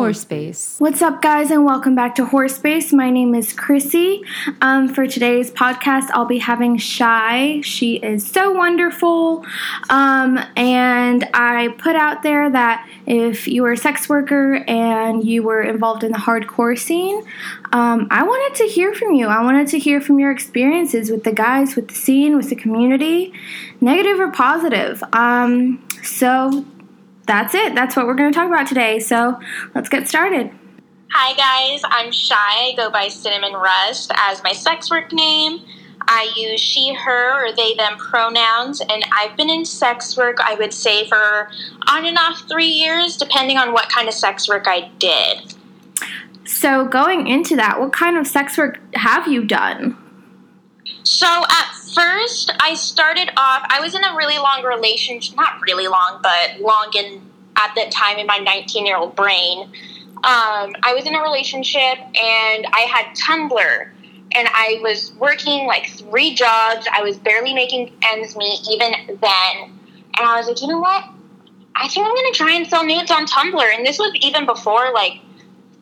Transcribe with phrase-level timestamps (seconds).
[0.00, 0.24] Horse
[0.78, 2.90] What's up, guys, and welcome back to Horse Space.
[2.90, 4.22] My name is Chrissy.
[4.62, 7.60] Um, for today's podcast, I'll be having Shy.
[7.60, 9.44] She is so wonderful.
[9.90, 15.42] Um, and I put out there that if you were a sex worker and you
[15.42, 17.22] were involved in the hardcore scene,
[17.74, 19.26] um, I wanted to hear from you.
[19.26, 22.56] I wanted to hear from your experiences with the guys, with the scene, with the
[22.56, 23.34] community,
[23.82, 25.04] negative or positive.
[25.12, 26.64] Um, so
[27.30, 27.76] that's it.
[27.76, 28.98] That's what we're going to talk about today.
[28.98, 29.38] So
[29.72, 30.50] let's get started.
[31.12, 31.80] Hi, guys.
[31.84, 32.34] I'm Shy.
[32.34, 35.60] I go by Cinnamon Rust as my sex work name.
[36.08, 40.54] I use she, her, or they, them pronouns, and I've been in sex work, I
[40.56, 41.50] would say, for
[41.86, 45.54] on and off three years, depending on what kind of sex work I did.
[46.44, 49.96] So, going into that, what kind of sex work have you done?
[51.04, 55.88] So, at first, I started off, I was in a really long relationship, not really
[55.88, 57.22] long, but long in
[57.56, 59.62] at that time in my 19 year old brain.
[60.22, 63.90] Um, I was in a relationship and I had Tumblr
[64.32, 66.86] and I was working like three jobs.
[66.92, 69.78] I was barely making ends meet even then.
[70.18, 71.04] And I was like, you know what?
[71.74, 73.74] I think I'm going to try and sell nudes on Tumblr.
[73.74, 75.20] And this was even before like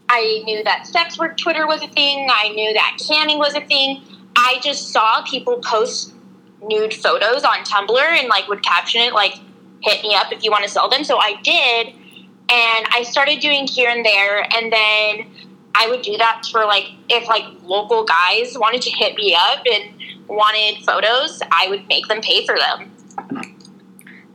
[0.08, 2.28] I knew that sex work Twitter was a thing.
[2.30, 4.02] I knew that camming was a thing.
[4.40, 6.14] I just saw people post
[6.62, 9.34] nude photos on Tumblr and like would caption it like
[9.82, 11.02] hit me up if you want to sell them.
[11.02, 16.16] So I did and I started doing here and there and then I would do
[16.18, 19.92] that for like if like local guys wanted to hit me up and
[20.28, 23.57] wanted photos, I would make them pay for them.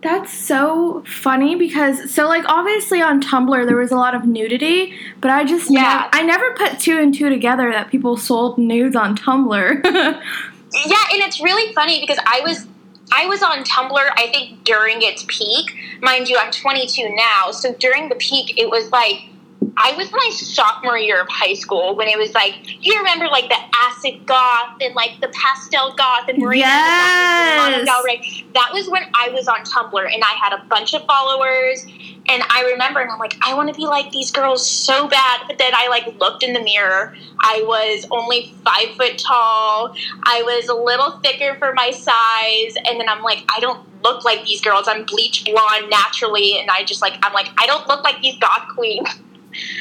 [0.04, 4.94] That's so funny because so like obviously on Tumblr there was a lot of nudity,
[5.22, 8.96] but I just yeah I never put two and two together that people sold nudes
[8.96, 9.84] on Tumblr.
[9.84, 12.68] yeah, and it's really funny because I was
[13.12, 15.74] I was on Tumblr I think during its peak.
[16.02, 19.30] Mind you, I'm 22 now, so during the peak it was like
[19.78, 23.50] I was my sophomore year of high school when it was like you remember like
[23.50, 27.86] the acid goth and like the pastel goth and Marina yes.
[27.86, 28.46] Del Rey.
[28.54, 31.86] That was when I was on Tumblr and I had a bunch of followers.
[32.30, 35.42] And I remember and I'm like I want to be like these girls so bad.
[35.48, 37.16] But then I like looked in the mirror.
[37.40, 39.96] I was only five foot tall.
[40.24, 42.76] I was a little thicker for my size.
[42.86, 44.88] And then I'm like I don't look like these girls.
[44.88, 46.60] I'm bleach blonde naturally.
[46.60, 49.10] And I just like I'm like I don't look like these goth queens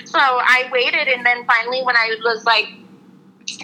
[0.04, 2.68] so I waited, and then finally, when I was like,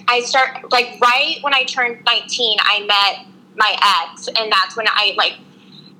[0.09, 3.27] I start like right when I turned 19, I met
[3.57, 3.75] my
[4.11, 5.35] ex, and that's when I like,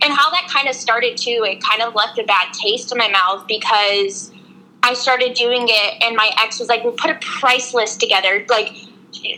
[0.03, 1.45] and how that kind of started too.
[1.45, 4.33] It kind of left a bad taste in my mouth because
[4.83, 8.45] I started doing it, and my ex was like, "We'll put a price list together,
[8.49, 8.73] like."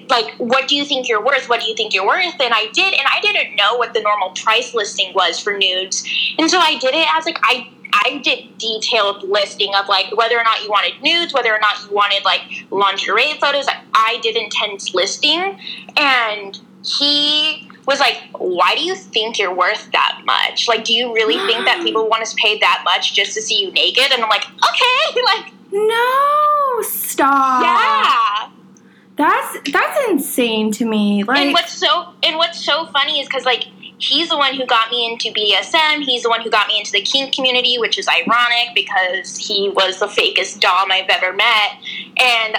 [0.09, 2.67] like what do you think you're worth what do you think you're worth and i
[2.73, 6.05] did and i didn't know what the normal price listing was for nudes
[6.39, 10.39] and so i did it as like i I did detailed listing of like whether
[10.39, 13.67] or not you wanted nudes, whether or not you wanted like lingerie photos.
[13.95, 15.59] I did intense listing,
[15.97, 20.69] and he was like, "Why do you think you're worth that much?
[20.69, 23.63] Like, do you really think that people want to pay that much just to see
[23.63, 28.51] you naked?" And I'm like, "Okay, like, no, stop." Yeah.
[29.17, 31.25] That's that's insane to me.
[31.25, 33.67] Like, and what's so and what's so funny is because like
[34.01, 36.03] he's the one who got me into BDSM.
[36.03, 39.69] He's the one who got me into the kink community, which is ironic because he
[39.69, 41.73] was the fakest dom I've ever met.
[42.19, 42.57] And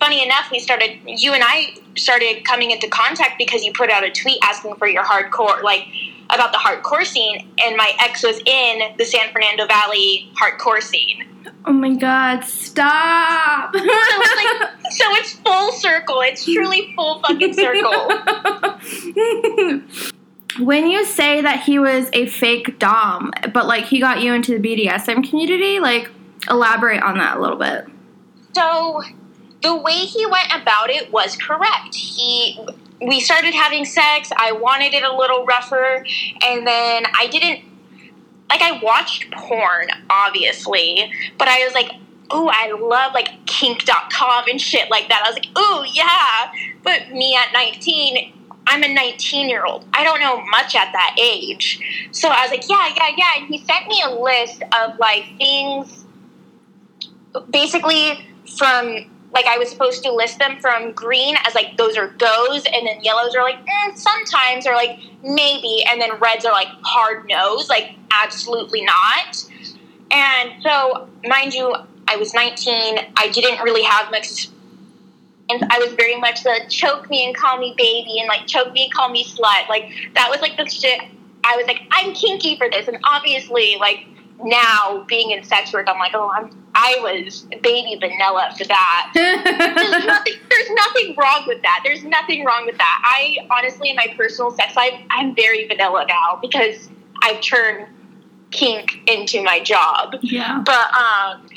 [0.00, 4.04] funny enough, we started, you and I started coming into contact because you put out
[4.04, 5.86] a tweet asking for your hardcore, like,
[6.30, 11.24] about the hardcore scene, and my ex was in the San Fernando Valley hardcore scene.
[11.66, 13.74] Oh my god, stop!
[13.74, 16.20] so, it's like, so it's full circle.
[16.22, 18.10] It's truly full fucking circle.
[20.58, 24.58] when you say that he was a fake dom, but like he got you into
[24.58, 26.10] the BDSM community, like
[26.48, 27.86] elaborate on that a little bit.
[28.54, 29.02] So
[29.62, 31.94] the way he went about it was correct.
[31.94, 32.58] He
[33.00, 36.06] we started having sex, I wanted it a little rougher,
[36.44, 37.64] and then I didn't
[38.48, 41.90] like I watched porn obviously, but I was like
[42.30, 45.22] oh, I love like kink.com and shit like that.
[45.24, 46.52] I was like, oh, yeah.
[46.82, 48.32] But me at 19,
[48.66, 49.84] I'm a 19 year old.
[49.92, 51.80] I don't know much at that age.
[52.12, 53.30] So I was like, yeah, yeah, yeah.
[53.38, 56.04] And he sent me a list of like things
[57.50, 58.26] basically
[58.56, 62.64] from like I was supposed to list them from green as like those are goes,
[62.72, 66.68] and then yellows are like eh, sometimes or like maybe, and then reds are like
[66.82, 69.44] hard nose, like absolutely not.
[70.12, 71.74] And so, mind you,
[72.06, 72.98] I was 19.
[73.16, 74.48] I didn't really have much
[75.50, 78.72] and I was very much the choke me and call me baby and like choke
[78.72, 79.68] me, call me slut.
[79.68, 81.00] Like that was like the shit.
[81.44, 84.06] I was like, I'm kinky for this, and obviously, like
[84.42, 89.10] now being in sex work, I'm like, oh, I'm I was baby vanilla for that.
[89.14, 91.80] there's, nothing, there's nothing wrong with that.
[91.84, 93.02] There's nothing wrong with that.
[93.04, 96.88] I honestly, in my personal sex life, I'm very vanilla now because
[97.22, 97.86] I've turned
[98.50, 100.16] kink into my job.
[100.22, 100.62] Yeah.
[100.64, 101.48] But um,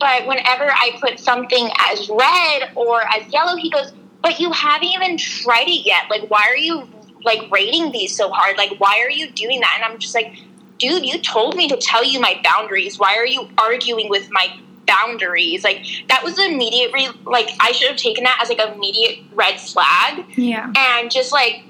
[0.00, 3.92] but whenever I put something as red or as yellow, he goes,
[4.22, 6.04] "But you haven't even tried it yet.
[6.10, 6.88] Like, why are you
[7.22, 8.56] like rating these so hard?
[8.56, 10.34] Like, why are you doing that?" And I'm just like
[10.80, 12.98] dude, you told me to tell you my boundaries.
[12.98, 14.48] Why are you arguing with my
[14.86, 15.62] boundaries?
[15.62, 16.92] Like that was immediate.
[16.92, 20.24] Re- like I should have taken that as like a immediate red flag.
[20.36, 20.72] Yeah.
[20.76, 21.62] And just like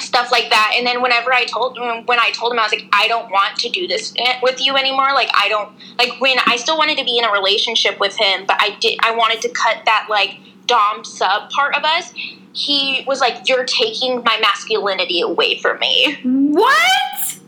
[0.00, 0.74] stuff like that.
[0.76, 3.30] And then whenever I told him, when I told him, I was like, I don't
[3.30, 5.12] want to do this eh, with you anymore.
[5.14, 8.46] Like I don't like when I still wanted to be in a relationship with him,
[8.46, 8.98] but I did.
[9.02, 12.12] I wanted to cut that like dom sub part of us.
[12.52, 17.38] He was like, "You're taking my masculinity away from me." What?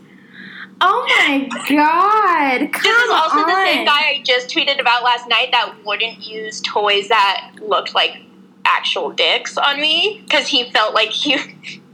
[0.79, 2.71] Oh my god!
[2.71, 3.47] Come this is also on.
[3.47, 7.95] the same guy I just tweeted about last night that wouldn't use toys that looked
[7.95, 8.21] like
[8.65, 11.37] actual dicks on me because he felt like he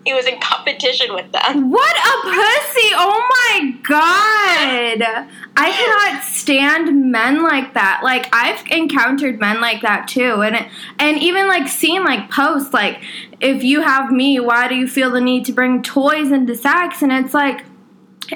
[0.05, 1.71] he was in competition with them.
[1.71, 2.89] What a pussy!
[2.93, 5.27] Oh my god!
[5.55, 8.01] I cannot stand men like that.
[8.03, 10.67] Like I've encountered men like that too, and it,
[10.99, 13.01] and even like seeing like posts like,
[13.39, 17.01] if you have me, why do you feel the need to bring toys into sex?
[17.01, 17.63] And it's like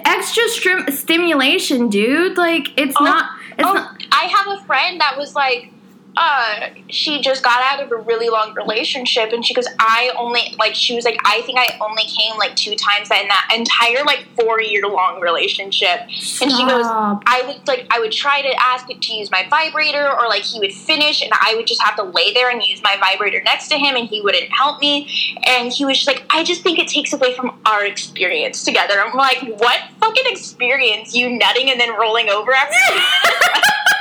[0.05, 2.37] extra strim- stimulation, dude.
[2.37, 3.31] Like it's Oh, not.
[3.57, 4.03] It's oh, not.
[4.11, 5.71] I have a friend that was like,
[6.19, 10.55] uh, she just got out of a really long relationship, and she goes, I only
[10.57, 14.03] like, she was like, I think I only came like two times in that entire
[14.03, 18.51] like four year long relationship, and she goes, I would like, I would try to
[18.59, 21.83] ask it to use my vibrator, or like he would finish, and I would just
[21.83, 24.81] have to lay there and use my vibrator next to him, and he wouldn't help
[24.81, 25.07] me,
[25.45, 28.99] and he was just like, I just think it takes away from our experience together.
[28.99, 31.15] I'm like, what fucking experience?
[31.15, 32.75] You nutting and then rolling over after?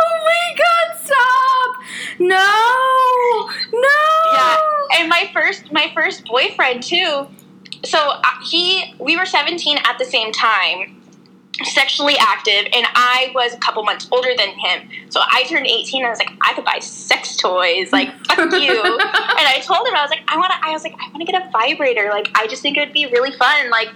[0.00, 0.96] oh my god!
[1.04, 2.18] Stop!
[2.18, 3.50] No!
[3.72, 4.32] No!
[4.32, 4.58] Yeah,
[5.00, 7.26] and my first my first boyfriend too.
[7.84, 11.00] So uh, he we were 17 at the same time,
[11.64, 14.88] sexually active, and I was a couple months older than him.
[15.10, 18.38] So I turned 18 and I was like, I could buy sex toys, like fuck
[18.52, 18.82] you.
[18.82, 20.58] and I told him I was like, I want to.
[20.62, 22.08] I was like, I want to get a vibrator.
[22.10, 23.70] Like I just think it would be really fun.
[23.70, 23.88] Like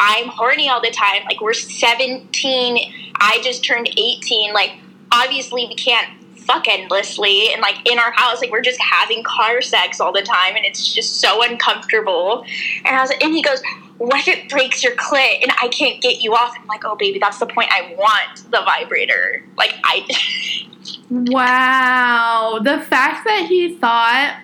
[0.00, 1.22] I'm horny all the time.
[1.24, 3.12] Like we're 17.
[3.16, 4.52] I just turned 18.
[4.52, 4.72] Like
[5.12, 9.60] obviously we can't fuck endlessly and like in our house like we're just having car
[9.60, 12.44] sex all the time and it's just so uncomfortable
[12.86, 13.62] and I was and he goes
[13.98, 16.96] what if it breaks your clit and I can't get you off I'm like oh
[16.96, 20.06] baby that's the point I want the vibrator like I
[21.10, 22.60] Wow.
[22.62, 24.40] The fact that he thought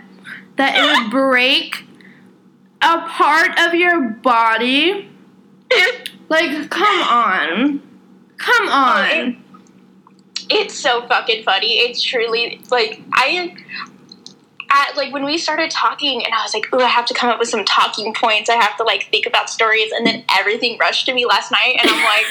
[0.56, 1.84] that it would break
[2.82, 5.08] a part of your body.
[6.28, 7.82] Like, come on.
[8.38, 9.44] Come oh, on.
[10.50, 13.56] it's so fucking funny it's truly like I
[14.72, 17.30] at like when we started talking and I was like, "Ooh, I have to come
[17.30, 18.50] up with some talking points.
[18.50, 21.76] I have to like think about stories." And then everything rushed to me last night,
[21.80, 22.26] and I'm like,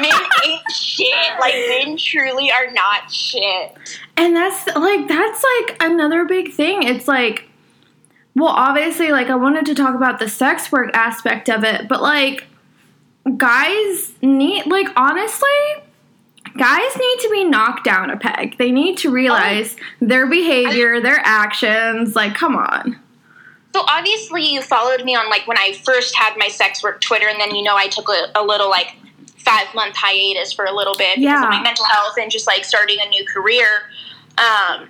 [0.00, 1.40] "Men ain't shit.
[1.40, 3.76] Like men truly are not shit."
[4.16, 6.82] And that's like that's like another big thing.
[6.82, 7.48] It's like
[8.34, 12.02] well, obviously like I wanted to talk about the sex work aspect of it, but
[12.02, 12.47] like
[13.36, 15.48] guys need like honestly
[16.56, 18.58] guys need to be knocked down a peg.
[18.58, 22.98] They need to realize their behavior, their actions, like come on.
[23.74, 27.28] So obviously, you followed me on like when I first had my sex work Twitter,
[27.28, 28.96] and then you know I took a, a little like
[29.36, 32.64] five month hiatus for a little bit because of my mental health and just like
[32.64, 33.66] starting a new career.
[34.36, 34.88] Um,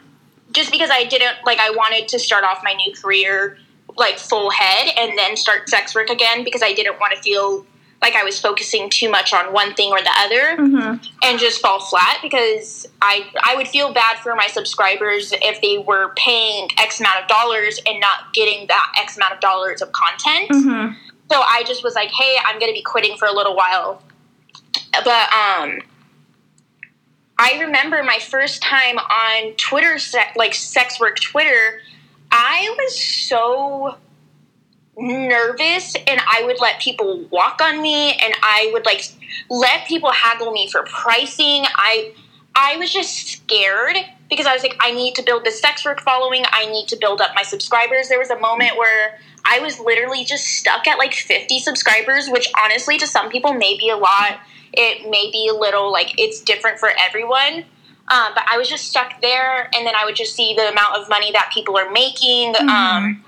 [0.53, 3.59] just because I didn't like, I wanted to start off my new career
[3.97, 7.67] like full head and then start sex work again because I didn't want to feel
[8.01, 11.05] like I was focusing too much on one thing or the other Mhm.
[11.25, 15.79] and just fall flat because I I would feel bad for my subscribers if they
[15.79, 19.91] were paying X amount of dollars and not getting that X amount of dollars of
[19.93, 20.49] content.
[20.51, 20.97] Mhm.
[21.31, 24.03] So I just was like, hey, I'm gonna be quitting for a little while.
[24.93, 25.81] But um
[27.41, 29.99] I remember my first time on Twitter,
[30.37, 31.81] like sex work Twitter,
[32.33, 33.97] I was so
[34.99, 39.03] nervous and I would let people walk on me and I would like
[39.49, 41.65] let people haggle me for pricing.
[41.67, 42.13] I
[42.55, 43.97] I was just scared
[44.29, 46.45] because I was like I need to build this sex work following.
[46.51, 48.09] I need to build up my subscribers.
[48.09, 52.51] There was a moment where I was literally just stuck at like 50 subscribers, which
[52.61, 54.41] honestly to some people may be a lot.
[54.73, 57.65] It may be a little like it's different for everyone.
[58.11, 60.97] Um, but I was just stuck there, and then I would just see the amount
[60.97, 62.55] of money that people are making.
[62.57, 63.23] Um,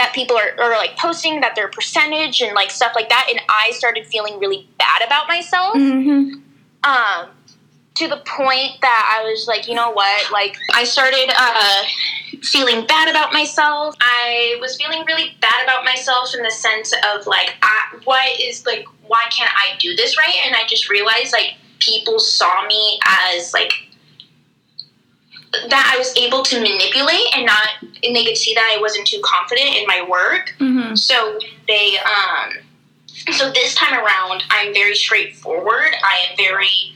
[0.00, 3.38] that people are, are like posting that their percentage and like stuff like that and
[3.48, 6.40] i started feeling really bad about myself Mm-hmm.
[6.84, 7.28] um,
[7.96, 10.32] to the point that I was like, you know what?
[10.32, 11.82] Like, I started uh,
[12.42, 13.94] feeling bad about myself.
[14.00, 18.64] I was feeling really bad about myself in the sense of like, I, what is
[18.64, 20.36] like, why can't I do this right?
[20.46, 23.72] And I just realized like people saw me as like
[25.52, 29.06] that I was able to manipulate and not, and they could see that I wasn't
[29.06, 30.54] too confident in my work.
[30.58, 30.94] Mm-hmm.
[30.94, 32.52] So they, um,
[33.32, 35.94] so this time around, I'm very straightforward.
[36.02, 36.94] I am very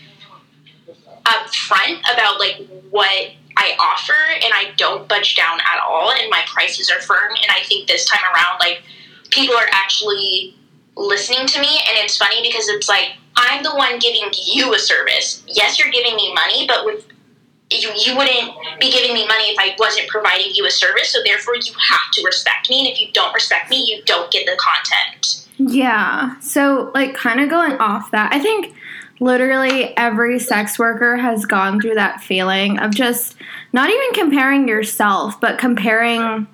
[1.24, 6.12] upfront about like what I offer, and I don't budge down at all.
[6.12, 7.30] And my prices are firm.
[7.30, 8.82] And I think this time around, like
[9.30, 10.56] people are actually
[10.96, 14.78] listening to me, and it's funny because it's like I'm the one giving you a
[14.78, 15.42] service.
[15.48, 17.04] Yes, you're giving me money, but with
[17.82, 21.12] you, you wouldn't be giving me money if I wasn't providing you a service.
[21.12, 22.80] So therefore, you have to respect me.
[22.80, 25.46] And if you don't respect me, you don't get the content.
[25.58, 26.38] Yeah.
[26.40, 28.74] So, like, kind of going off that, I think
[29.20, 33.36] literally every sex worker has gone through that feeling of just
[33.72, 36.46] not even comparing yourself, but comparing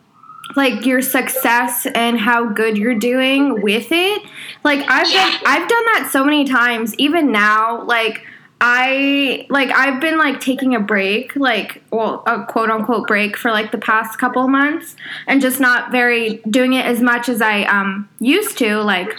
[0.56, 4.22] like your success and how good you're doing with it.
[4.64, 5.30] Like I've Yeah.
[5.30, 8.26] done I've done that so many times even now like
[8.62, 13.50] I like I've been like taking a break, like well, a quote unquote break for
[13.50, 17.62] like the past couple months, and just not very doing it as much as I
[17.62, 19.10] um used to, like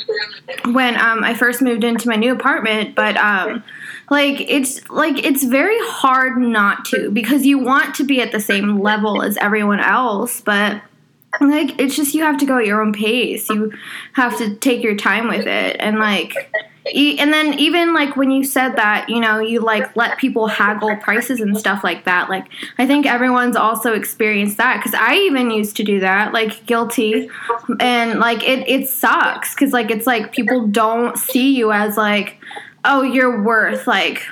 [0.65, 2.93] when um I first moved into my new apartment.
[2.93, 3.63] But um,
[4.11, 8.39] like it's like it's very hard not to because you want to be at the
[8.39, 10.83] same level as everyone else, but
[11.39, 13.49] like it's just you have to go at your own pace.
[13.49, 13.73] You
[14.13, 16.35] have to take your time with it, and like.
[16.85, 20.95] And then even like when you said that, you know, you like let people haggle
[20.97, 22.29] prices and stuff like that.
[22.29, 22.45] Like
[22.79, 27.29] I think everyone's also experienced that cuz I even used to do that, like guilty.
[27.79, 32.37] And like it it sucks cuz like it's like people don't see you as like
[32.83, 34.23] oh, you're worth like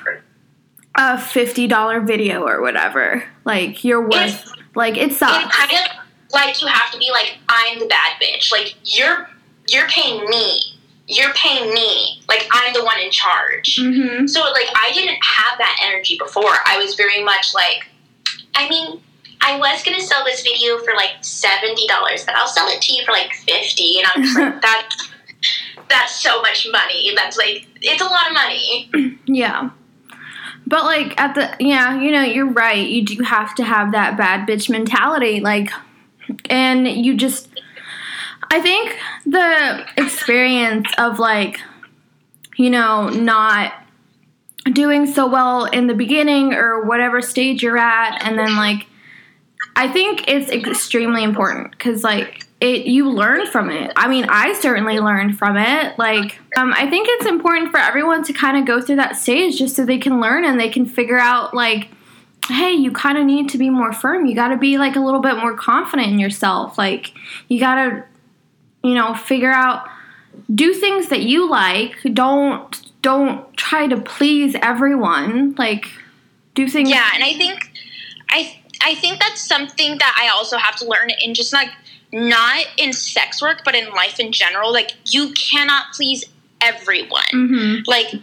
[0.96, 3.22] a $50 video or whatever.
[3.44, 5.56] Like you're worth like it It's sucks.
[5.56, 5.96] kind of
[6.32, 8.50] like you have to be like, I'm the bad bitch.
[8.50, 9.28] Like you're
[9.68, 10.79] you're paying me.
[11.10, 12.22] You're paying me.
[12.28, 13.76] Like I'm the one in charge.
[13.76, 14.28] Mhm.
[14.28, 16.54] So like I didn't have that energy before.
[16.66, 17.86] I was very much like,
[18.54, 19.00] I mean,
[19.40, 22.92] I was gonna sell this video for like seventy dollars, but I'll sell it to
[22.92, 23.98] you for like fifty.
[23.98, 24.88] And I'm just like, that
[25.88, 27.12] that's so much money.
[27.16, 28.90] That's like it's a lot of money.
[29.26, 29.70] Yeah.
[30.66, 32.86] But like at the yeah, you know, you're right.
[32.88, 35.70] You do have to have that bad bitch mentality like
[36.48, 37.48] and you just
[38.50, 41.60] I think the experience of like
[42.60, 43.72] you know, not
[44.70, 48.86] doing so well in the beginning or whatever stage you're at and then like
[49.74, 53.92] I think it's extremely important cuz like it you learn from it.
[53.96, 55.98] I mean, I certainly learned from it.
[55.98, 59.58] Like um I think it's important for everyone to kind of go through that stage
[59.58, 61.88] just so they can learn and they can figure out like
[62.48, 64.26] hey, you kind of need to be more firm.
[64.26, 66.76] You got to be like a little bit more confident in yourself.
[66.76, 67.12] Like
[67.48, 68.04] you got to
[68.82, 69.88] you know, figure out
[70.54, 71.96] do things that you like.
[72.12, 75.54] Don't don't try to please everyone.
[75.56, 75.86] Like
[76.54, 77.70] do things Yeah, and I think
[78.28, 81.70] I I think that's something that I also have to learn in just like
[82.12, 84.72] not in sex work, but in life in general.
[84.72, 86.24] Like you cannot please
[86.60, 87.30] everyone.
[87.32, 87.86] Mhm.
[87.86, 88.14] Like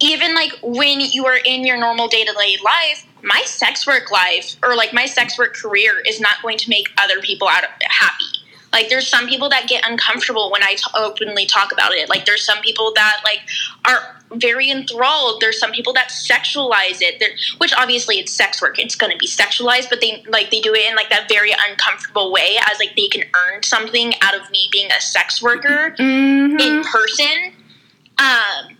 [0.00, 4.10] even like when you are in your normal day to day life, my sex work
[4.10, 7.64] life or like my sex work career is not going to make other people out
[7.64, 8.24] of happy.
[8.72, 12.08] Like there's some people that get uncomfortable when I t- openly talk about it.
[12.08, 13.40] Like there's some people that like
[13.86, 15.40] are very enthralled.
[15.40, 18.78] There's some people that sexualize it, There- which obviously it's sex work.
[18.78, 21.52] It's going to be sexualized, but they like they do it in like that very
[21.68, 25.94] uncomfortable way, as like they can earn something out of me being a sex worker
[25.98, 26.60] Mhm.
[26.60, 27.54] in person.
[28.18, 28.76] Um,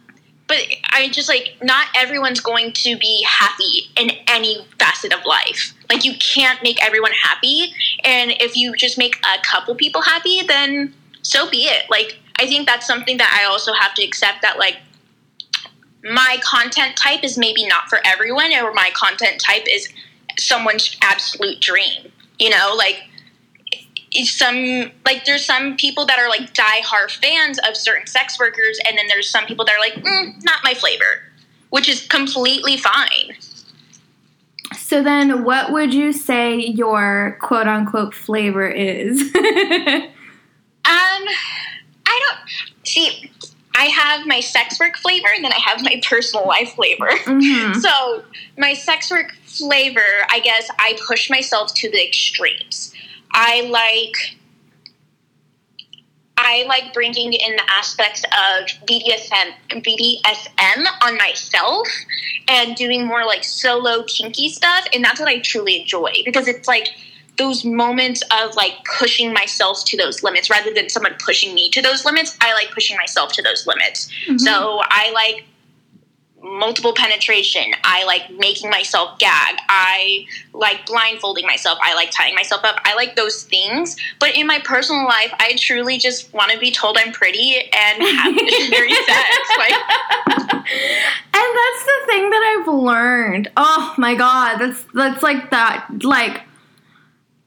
[0.48, 0.58] but
[0.90, 5.72] I just like not everyone's going to be happy in any facet of life.
[5.90, 7.72] Like you can't make everyone happy,
[8.04, 11.84] and if you just make a couple people happy, then so be it.
[11.88, 14.76] Like I think that's something that I also have to accept that like
[16.04, 19.88] my content type is maybe not for everyone, or my content type is
[20.38, 22.12] someone's absolute dream.
[22.38, 23.02] You know, like
[24.24, 28.96] some like there's some people that are like die-hard fans of certain sex workers and
[28.96, 31.22] then there's some people that are like mm, not my flavor
[31.70, 33.36] which is completely fine
[34.88, 39.20] So then, what would you say your quote unquote flavor is?
[40.84, 41.24] um
[42.06, 43.30] i don't see
[43.74, 47.76] i have my sex work flavor and then i have my personal life flavor Mhm.
[47.76, 48.22] so
[48.56, 52.94] my sex work flavor i guess i push myself to the extremes
[53.32, 54.37] i like
[56.38, 61.88] I like bringing in the aspects of BDSM, BDSM on myself
[62.46, 64.86] and doing more like solo kinky stuff.
[64.94, 66.88] And that's what I truly enjoy because it's like
[67.38, 71.82] those moments of like pushing myself to those limits rather than someone pushing me to
[71.82, 72.36] those limits.
[72.40, 74.08] I like pushing myself to those limits.
[74.26, 74.38] Mm-hmm.
[74.38, 75.44] So I like
[76.48, 77.72] multiple penetration.
[77.84, 79.56] I like making myself gag.
[79.68, 81.78] I like blindfolding myself.
[81.82, 82.80] I like tying myself up.
[82.84, 83.96] I like those things.
[84.18, 88.02] But in my personal life, I truly just want to be told I'm pretty and
[88.02, 89.38] have missionary sex.
[89.58, 89.72] Like,
[90.52, 93.50] and that's the thing that I've learned.
[93.56, 95.86] Oh my god, that's that's like that.
[96.02, 96.42] Like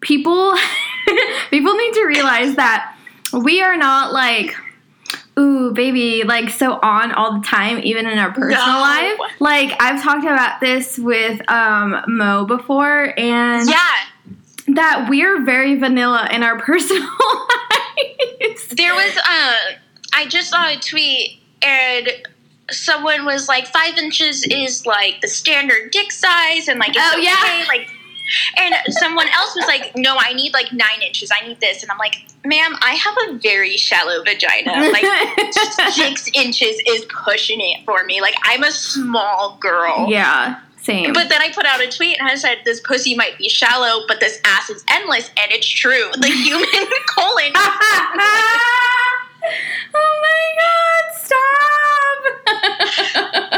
[0.02, 0.56] people,
[1.50, 2.98] people need to realize that
[3.32, 4.56] we are not like
[5.42, 8.80] ooh, baby, like so on all the time, even in our personal no.
[8.80, 9.20] life.
[9.40, 13.96] Like I've talked about this with um, Mo before, and yeah,
[14.68, 18.68] that we're very vanilla in our personal lives.
[18.68, 19.76] There was, uh,
[20.14, 22.10] I just saw a tweet, and
[22.70, 27.24] someone was like, five inches is like the standard dick size, and like, oh okay,
[27.24, 27.90] yeah, like
[28.58, 31.32] and someone else was like, no, I need like nine inches.
[31.32, 31.82] I need this.
[31.84, 34.92] And I'm like, ma'am, I have a very shallow vagina.
[34.92, 35.06] Like
[35.92, 38.22] six inches is pushing it for me.
[38.22, 40.08] Like I'm a small girl.
[40.10, 40.60] Yeah.
[40.82, 41.14] Same.
[41.14, 44.04] But then I put out a tweet and I said, "This pussy might be shallow,
[44.08, 46.10] but this ass is endless," and it's true.
[46.20, 46.66] The human
[47.08, 47.52] colon.
[49.94, 51.04] oh my god!
[51.22, 52.24] Stop!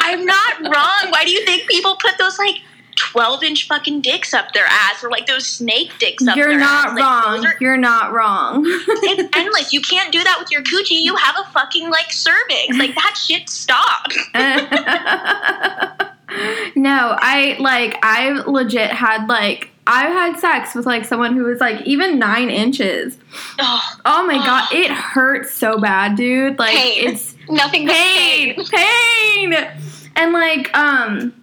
[0.03, 1.11] I'm not wrong.
[1.11, 2.57] Why do you think people put those like
[2.95, 6.59] 12 inch fucking dicks up their ass or like those snake dicks up You're their
[6.59, 6.99] not ass.
[6.99, 7.41] wrong.
[7.41, 8.63] Like, are, You're not wrong.
[8.65, 9.73] it's endless.
[9.73, 11.01] You can't do that with your coochie.
[11.01, 12.77] You have a fucking like cervix.
[12.77, 14.07] Like that shit stop.
[16.75, 21.59] no, I like I legit had like I've had sex with like someone who was
[21.59, 23.17] like even nine inches.
[23.59, 24.45] Oh, oh my oh.
[24.45, 26.57] god, it hurts so bad, dude.
[26.57, 27.09] Like pain.
[27.09, 28.55] it's nothing pain.
[28.55, 29.51] pain.
[29.51, 29.67] Pain.
[30.15, 31.33] And like, um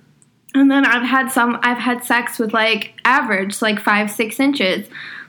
[0.54, 4.88] and then I've had some, I've had sex with like average, like five, six inches.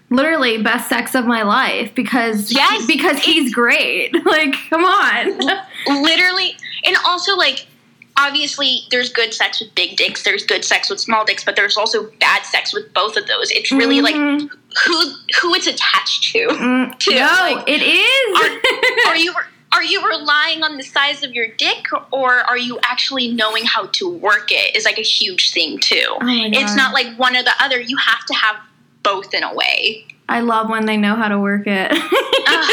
[0.09, 4.13] Literally best sex of my life because yes, because he's great.
[4.25, 5.37] Like, come on.
[5.87, 7.65] Literally, and also like
[8.17, 11.77] obviously there's good sex with big dicks, there's good sex with small dicks, but there's
[11.77, 13.51] also bad sex with both of those.
[13.51, 14.39] It's really mm-hmm.
[14.39, 14.51] like
[14.85, 16.47] who who it's attached to.
[16.47, 19.05] Mm, to no, like, it is.
[19.07, 19.33] Are, are you
[19.73, 23.87] are you relying on the size of your dick or are you actually knowing how
[23.87, 26.05] to work it is like a huge thing too.
[26.09, 27.79] Oh it's not like one or the other.
[27.79, 28.57] You have to have
[29.03, 30.05] both in a way.
[30.29, 31.91] I love when they know how to work it.
[31.91, 32.67] uh,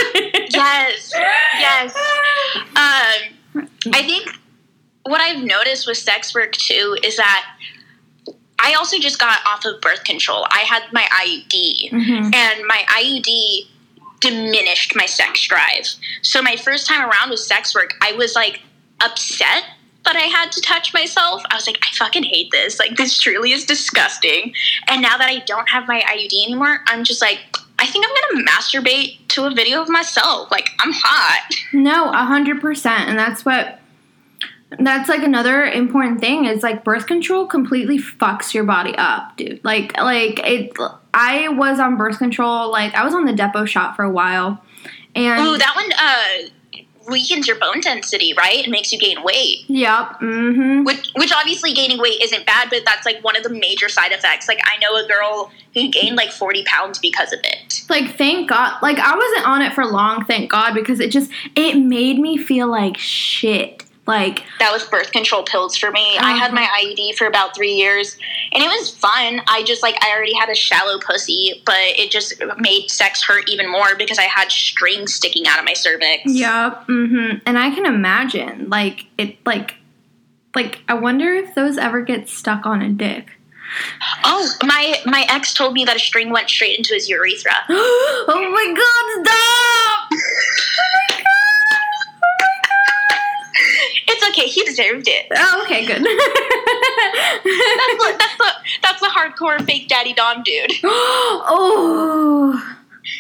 [0.51, 1.13] yes.
[1.15, 1.97] Yes.
[2.57, 4.29] Um, I think
[5.05, 7.47] what I've noticed with sex work too is that
[8.61, 10.47] I also just got off of birth control.
[10.51, 12.35] I had my IUD, mm-hmm.
[12.35, 13.67] and my IUD
[14.21, 15.87] diminished my sex drive.
[16.23, 18.61] So my first time around with sex work, I was like
[19.01, 19.65] upset
[20.09, 21.43] but I had to touch myself.
[21.51, 22.79] I was like, I fucking hate this.
[22.79, 24.55] Like, this truly is disgusting.
[24.89, 27.41] And now that I don't have my IUD anymore, I'm just like,
[27.79, 30.51] I think I'm gonna masturbate to a video of myself.
[30.51, 31.55] Like, I'm hot.
[31.75, 32.87] No, a 100%.
[32.87, 33.81] And that's what
[34.79, 39.65] that's like another important thing is like birth control completely fucks your body up, dude.
[39.65, 40.77] Like like it
[41.15, 44.63] I was on birth control, like I was on the Depo shot for a while.
[45.15, 46.51] And Ooh, that one uh
[47.09, 48.67] weakens your bone density, right?
[48.67, 49.61] It makes you gain weight.
[49.69, 50.21] Yep.
[50.21, 50.85] Mm-hmm.
[50.85, 54.13] Which, which obviously gaining weight isn't bad, but that's like one of the major side
[54.13, 54.47] effects.
[54.47, 57.85] Like I know a girl who gained like forty pounds because of it.
[57.89, 58.81] Like thank God.
[58.83, 62.37] Like I wasn't on it for long, thank God, because it just it made me
[62.37, 63.85] feel like shit.
[64.09, 66.16] Like that was birth control pills for me.
[66.16, 66.27] Uh-huh.
[66.27, 66.94] I had my uh-huh.
[66.94, 68.16] IUD for about three years,
[68.53, 69.42] and it was fun.
[69.47, 73.51] I just like I already had a shallow pussy, but it just made sex hurt
[73.51, 76.23] even more because I had strings sticking out of my cervix.
[76.25, 76.87] Yep.
[76.87, 77.37] Mm-hmm.
[77.44, 79.75] And I can imagine like it like
[80.55, 83.33] like I wonder if those ever get stuck on a dick.
[84.25, 87.53] Oh, my my ex told me that a string went straight into his urethra.
[87.68, 90.64] oh my god, stop!
[94.79, 95.27] deserved it.
[95.35, 95.97] Oh, okay, good.
[95.97, 96.05] that's,
[97.45, 100.73] the, that's the that's the hardcore fake daddy dom dude.
[100.85, 102.75] oh.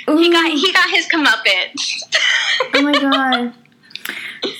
[0.06, 2.02] He got he got his comeuppance.
[2.74, 3.54] oh my god.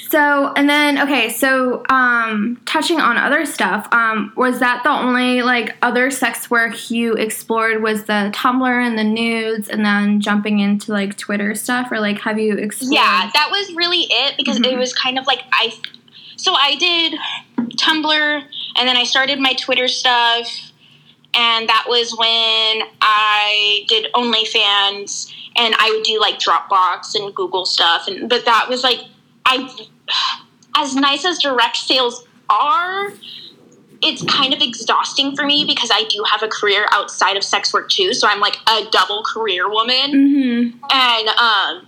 [0.09, 5.43] So and then okay, so um touching on other stuff, um, was that the only
[5.43, 10.61] like other sex work you explored was the Tumblr and the nudes and then jumping
[10.61, 14.59] into like Twitter stuff or like have you explored Yeah, that was really it because
[14.59, 14.73] mm-hmm.
[14.73, 15.79] it was kind of like I
[16.39, 17.15] so I did
[17.77, 18.43] Tumblr
[18.77, 20.69] and then I started my Twitter stuff
[21.35, 27.67] and that was when I did OnlyFans, and I would do like Dropbox and Google
[27.67, 29.01] stuff, and but that was like
[29.45, 29.87] I,
[30.77, 33.13] as nice as direct sales are,
[34.01, 37.73] it's kind of exhausting for me because I do have a career outside of sex
[37.75, 38.15] work too.
[38.15, 40.13] So I'm like a double career woman.
[40.13, 40.79] Mm-hmm.
[40.91, 41.88] And um,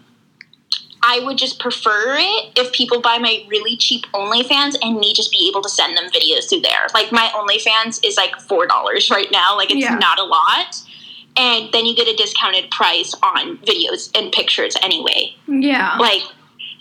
[1.03, 5.31] I would just prefer it if people buy my really cheap OnlyFans and me just
[5.33, 6.87] be able to send them videos through there.
[6.93, 9.57] Like my OnlyFans is like $4 right now.
[9.57, 9.95] Like it's Yeah.
[9.97, 10.77] not a lot.
[11.37, 15.97] And then you get a discounted price on videos and pictures anyway Yeah.
[15.99, 16.23] like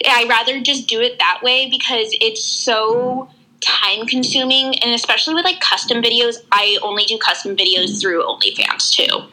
[0.10, 3.30] i rather just do it that way because it's so
[3.62, 8.92] time consuming and especially with like custom videos i only do custom videos through onlyfans
[8.94, 9.24] too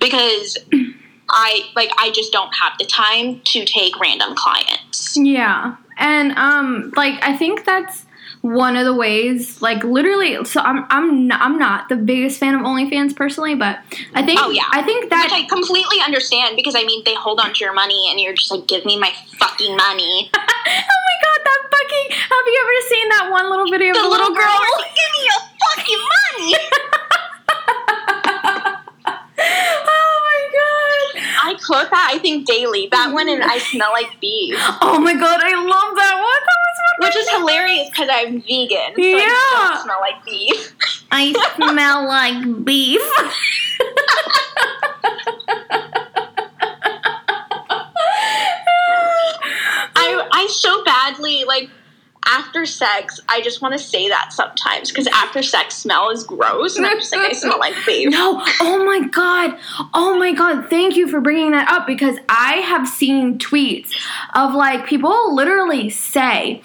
[0.00, 0.58] because
[1.30, 5.76] i like i just don't have the time to take random clients Yeah.
[5.98, 8.04] And um like I think that's
[8.42, 12.54] one of the ways like literally so I'm I'm not, I'm not the biggest fan
[12.54, 13.78] of OnlyFans personally, but
[14.14, 14.68] I think Oh, yeah.
[14.70, 17.72] I think which that i completely understand because i mean they hold on to your
[17.72, 22.06] money and you're just like give me my fucking money Oh my god, that fucking
[22.12, 24.44] have you ever seen that one little video of the, little girl?
[24.44, 26.50] was like, give me your fucking money
[29.38, 31.06] oh my god.
[31.48, 35.14] I quote that i think daily that one and i smell like beef Oh my
[35.14, 36.42] god, I love that one.
[36.48, 38.94] That was one Which is hilarious because I'm vegan.
[38.96, 39.68] So I Yeah.
[39.68, 40.74] don't smell like beef.
[41.10, 43.00] I smell like beef.
[49.98, 51.70] I I so badly like
[52.26, 53.20] after sex.
[53.28, 56.98] I just want to say that sometimes because after sex smell is gross, and I'm
[56.98, 58.10] just like I smell like beef.
[58.10, 59.58] No, oh my god,
[59.94, 63.92] oh my god, thank you for bringing that up because I have seen tweets
[64.34, 66.62] of like people literally say,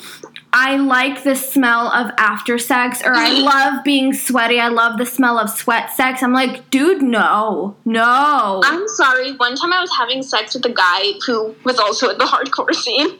[0.53, 3.45] I like the smell of after sex, or I mm-hmm.
[3.45, 6.21] love being sweaty, I love the smell of sweat sex.
[6.21, 8.61] I'm like, dude, no, no.
[8.65, 9.31] I'm sorry.
[9.33, 12.73] One time I was having sex with a guy who was also in the hardcore
[12.75, 13.17] scene.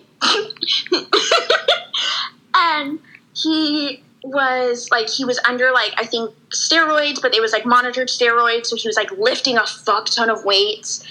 [2.56, 3.00] And
[3.36, 8.08] he was like he was under like I think steroids, but it was like monitored
[8.08, 11.04] steroids, so he was like lifting a fuck ton of weights.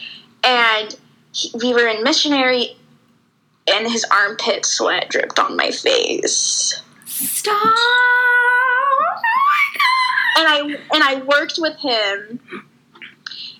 [0.43, 0.97] And
[1.33, 2.77] he, we were in missionary
[3.69, 6.81] and his armpit sweat dripped on my face.
[7.07, 7.55] Stop.
[7.55, 9.41] Oh my
[10.41, 10.61] and I
[10.95, 12.41] and I worked with him,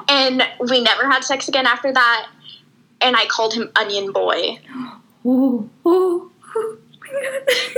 [0.09, 2.29] and we never had sex again after that.
[3.03, 4.59] And I called him Onion Boy.
[5.25, 6.79] Ooh, ooh, ooh.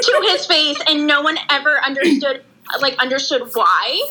[0.02, 2.44] to his face, and no one ever understood
[2.80, 4.10] like understood why.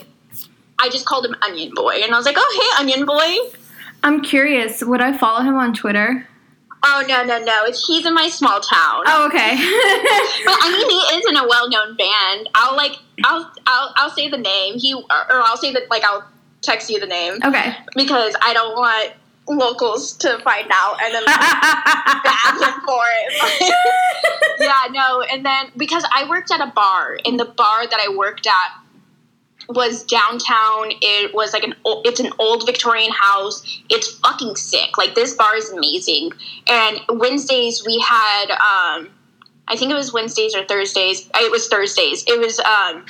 [0.79, 3.57] I just called him Onion Boy, and I was like, "Oh, hey, Onion Boy."
[4.03, 6.27] I'm curious, would I follow him on Twitter?
[6.83, 7.65] Oh no, no, no!
[7.65, 9.03] It's he's in my small town.
[9.05, 9.51] Oh, okay.
[10.45, 12.49] But I mean, he is in a well-known band.
[12.55, 14.79] I'll like, I'll, I'll, I'll say the name.
[14.79, 16.27] He, or, I'll say that, like, I'll
[16.61, 17.75] text you the name okay.
[17.95, 19.13] because I don't want
[19.47, 23.73] locals to find out and then bag him for it.
[24.59, 25.21] yeah, no.
[25.21, 28.81] And then because I worked at a bar, and the bar that I worked at
[29.69, 30.91] was downtown.
[31.01, 33.63] It was like an old, it's an old Victorian house.
[33.89, 34.97] It's fucking sick.
[34.97, 36.31] Like this bar is amazing.
[36.67, 39.09] And Wednesdays we had um
[39.67, 41.29] I think it was Wednesdays or Thursdays.
[41.35, 42.23] It was Thursdays.
[42.27, 43.05] It was um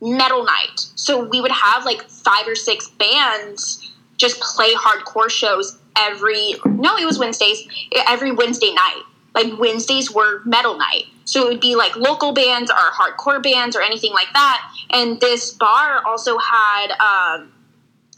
[0.00, 0.80] metal night.
[0.96, 6.96] So we would have like five or six bands just play hardcore shows every no,
[6.96, 7.66] it was Wednesdays.
[8.06, 9.02] Every Wednesday night.
[9.34, 11.04] Like Wednesdays were metal night.
[11.24, 14.62] So it would be like local bands or hardcore bands or anything like that.
[14.90, 17.52] And this bar also had um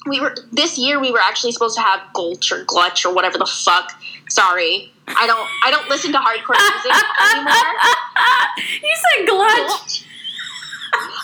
[0.06, 3.38] we were this year we were actually supposed to have Gulch or Glutch or whatever
[3.38, 3.92] the fuck.
[4.28, 4.92] Sorry.
[5.08, 6.92] I don't I don't listen to hardcore music
[7.32, 7.72] anymore.
[8.82, 10.04] you said glutch.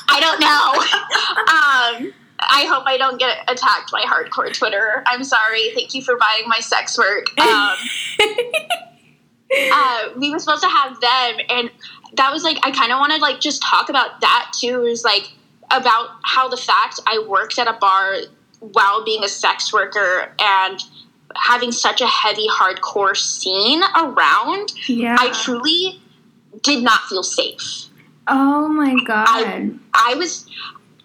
[0.08, 2.12] I don't know.
[2.12, 5.02] um, I hope I don't get attacked by hardcore Twitter.
[5.06, 5.70] I'm sorry.
[5.74, 7.26] Thank you for buying my sex work.
[7.38, 7.76] Um,
[9.72, 11.70] uh, we were supposed to have them, and
[12.16, 14.82] that was like I kind of wanted to like just talk about that too.
[14.84, 15.30] Is like
[15.70, 18.16] about how the fact I worked at a bar
[18.60, 20.78] while being a sex worker and
[21.36, 25.16] having such a heavy hardcore scene around, yeah.
[25.18, 26.00] I truly
[26.62, 27.86] did not feel safe.
[28.28, 29.26] oh my god.
[29.28, 30.46] I- I was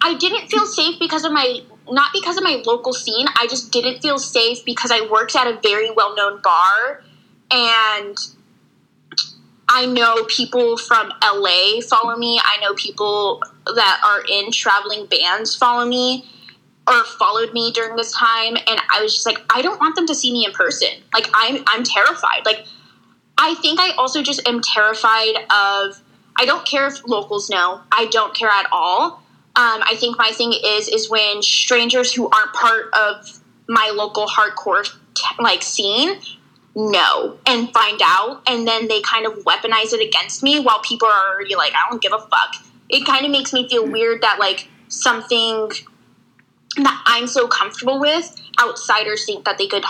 [0.00, 3.26] I didn't feel safe because of my not because of my local scene.
[3.36, 7.02] I just didn't feel safe because I worked at a very well-known bar
[7.50, 8.16] and
[9.68, 12.40] I know people from LA follow me.
[12.42, 16.26] I know people that are in traveling bands follow me
[16.86, 20.06] or followed me during this time and I was just like I don't want them
[20.06, 20.88] to see me in person.
[21.12, 22.44] Like I'm I'm terrified.
[22.44, 22.66] Like
[23.36, 26.02] I think I also just am terrified of
[26.36, 27.80] I don't care if locals know.
[27.90, 29.22] I don't care at all
[29.58, 34.28] Um, I think my thing is is when strangers who aren't part of my local
[34.28, 34.88] hardcore
[35.40, 36.20] like scene
[36.76, 41.08] know and find out, and then they kind of weaponize it against me while people
[41.08, 42.54] are already like, I don't give a fuck.
[42.88, 43.92] It kind of makes me feel mm-hmm.
[43.92, 45.70] weird that like something
[46.76, 49.84] that I'm so comfortable with, outsiders think that they could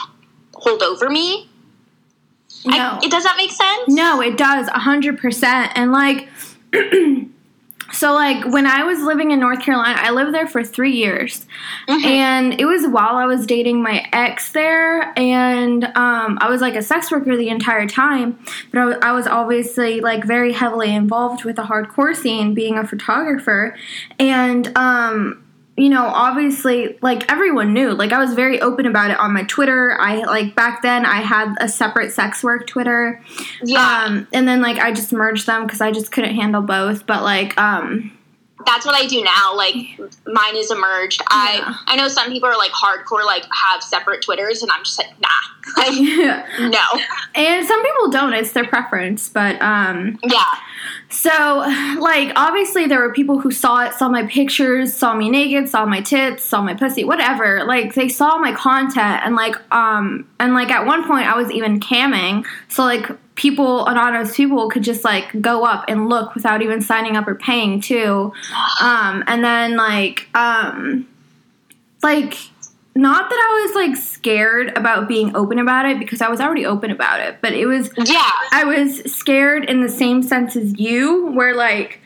[0.54, 1.50] hold over me.
[2.64, 2.78] No.
[2.78, 3.88] I, it does that make sense?
[3.88, 5.72] No, it does, 100%.
[5.74, 6.28] And like,
[7.92, 11.46] so like when I was living in North Carolina, I lived there for three years.
[11.88, 12.04] Mhm.
[12.04, 15.12] And it was while I was dating my ex there.
[15.18, 18.38] And um, I was like a sex worker the entire time.
[18.72, 23.74] But I was obviously like very heavily involved with the hardcore scene, being a photographer.
[24.18, 25.44] And, um,
[25.78, 27.92] you know, obviously, like everyone knew.
[27.92, 29.96] Like I was very open about it on my Twitter.
[30.00, 33.22] I like back then I had a separate sex work Twitter.
[33.62, 37.06] Yeah, Um, and then like I just merged them because I just couldn't handle both.
[37.06, 38.10] But like, um,
[38.66, 39.54] that's what I do now.
[39.56, 39.74] Like
[40.26, 41.20] mine is emerged.
[41.20, 41.26] Yeah.
[41.30, 44.98] I I know some people are like hardcore, like have separate Twitters, and I'm just
[44.98, 45.28] like, nah,
[45.76, 45.94] like
[46.58, 47.00] no.
[47.36, 48.32] And some people don't.
[48.34, 49.28] It's their preference.
[49.28, 50.44] But um, Yeah,
[51.10, 51.30] so
[52.00, 55.86] like obviously there were people who saw it, saw my pictures, saw me naked, saw
[55.86, 57.64] my tits, saw my pussy, whatever.
[57.64, 61.50] Like they saw my content, and like um, and like at one point I was
[61.50, 62.46] even camming.
[62.68, 67.16] So like people anonymous people could just like go up and look without even signing
[67.16, 68.32] up or paying too
[68.80, 71.06] um and then like um
[72.02, 72.34] like
[72.98, 76.66] not that i was like scared about being open about it because i was already
[76.66, 80.78] open about it but it was yeah, i was scared in the same sense as
[80.78, 82.00] you where like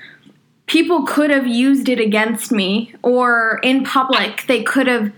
[0.67, 5.11] people could have used it against me or in public they could have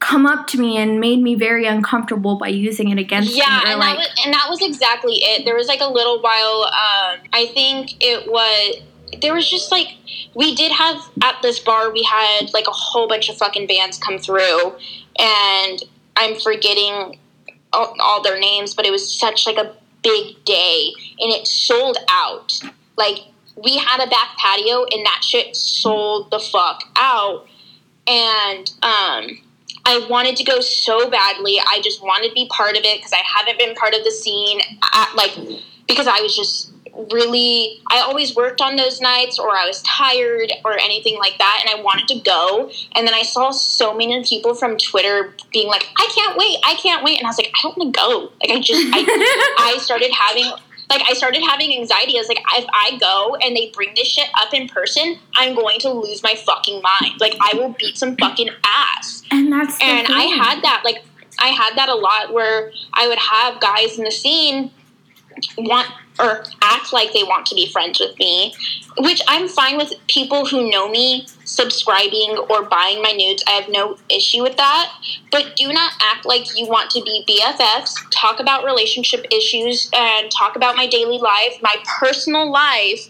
[0.00, 3.50] come up to me and made me very uncomfortable by using it against yeah, me
[3.52, 5.44] Yeah, and like that was and that was exactly it.
[5.44, 6.64] There was like a little while.
[6.64, 8.82] Um, I think it was.
[9.20, 9.88] There was just like
[10.34, 11.90] we did have at this bar.
[11.90, 14.76] We had like a whole bunch of fucking bands come through,
[15.18, 15.82] and
[16.16, 17.18] I'm forgetting
[17.72, 21.98] all, all their names, but it was such like a big day, and it sold
[22.08, 22.52] out.
[22.96, 23.18] Like
[23.56, 27.46] we had a back patio, and that shit sold the fuck out,
[28.06, 29.42] and um.
[29.86, 31.58] I wanted to go so badly.
[31.58, 34.10] I just wanted to be part of it because I haven't been part of the
[34.10, 34.60] scene.
[34.92, 35.32] At, like
[35.88, 36.70] because I was just
[37.12, 37.80] really.
[37.90, 41.78] I always worked on those nights, or I was tired, or anything like that, and
[41.78, 42.70] I wanted to go.
[42.94, 46.58] And then I saw so many people from Twitter being like, "I can't wait!
[46.64, 48.80] I can't wait!" And I was like, "I don't want to go." Like I just,
[48.92, 50.50] I, I started having
[50.90, 52.16] like I started having anxiety.
[52.16, 55.54] I was like, if I go and they bring this shit up in person, I'm
[55.54, 57.20] going to lose my fucking mind.
[57.20, 59.22] Like I will beat some fucking ass.
[59.30, 61.04] and that's And I had that like
[61.38, 64.72] I had that a lot where I would have guys in the scene
[65.58, 65.88] want
[66.18, 68.54] or act like they want to be friends with me,
[68.98, 73.42] which I'm fine with people who know me subscribing or buying my nudes.
[73.46, 74.92] I have no issue with that.
[75.32, 80.30] But do not act like you want to be BFFs, talk about relationship issues, and
[80.30, 83.08] talk about my daily life, my personal life,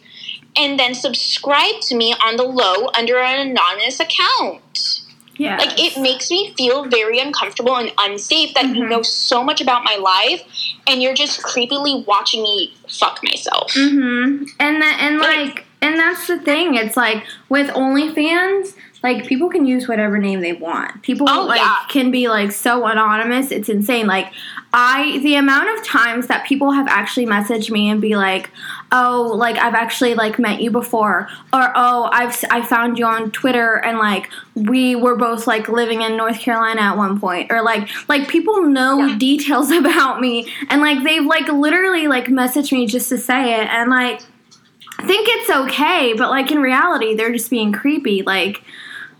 [0.56, 5.02] and then subscribe to me on the low under an anonymous account.
[5.40, 5.56] Yeah.
[5.56, 8.90] Like it makes me feel very uncomfortable and unsafe that you Mhm.
[8.90, 10.42] know so much about my life
[10.86, 13.72] and you're just creepily watching me fuck myself.
[13.72, 14.44] Mm-hmm.
[14.58, 16.74] And that and Like- like and that's the thing.
[16.74, 21.00] It's like with OnlyFans, like people can use whatever name they want.
[21.02, 21.76] People Oh, like yeah.
[21.88, 23.50] can be like so anonymous.
[23.50, 24.06] It's insane.
[24.06, 24.28] Like
[24.74, 28.50] I the amount of times that people have actually messaged me and be like,
[28.92, 33.30] "Oh, like I've actually like met you before," or "Oh, I've I found you on
[33.30, 37.62] Twitter and like we were both like living in North Carolina at one point," or
[37.62, 39.16] like like people know Yeah.
[39.18, 43.68] details about me and like they've like literally like messaged me just to say it
[43.68, 44.20] and like
[45.06, 48.22] think it's okay, but like in reality, they're just being creepy.
[48.22, 48.62] Like,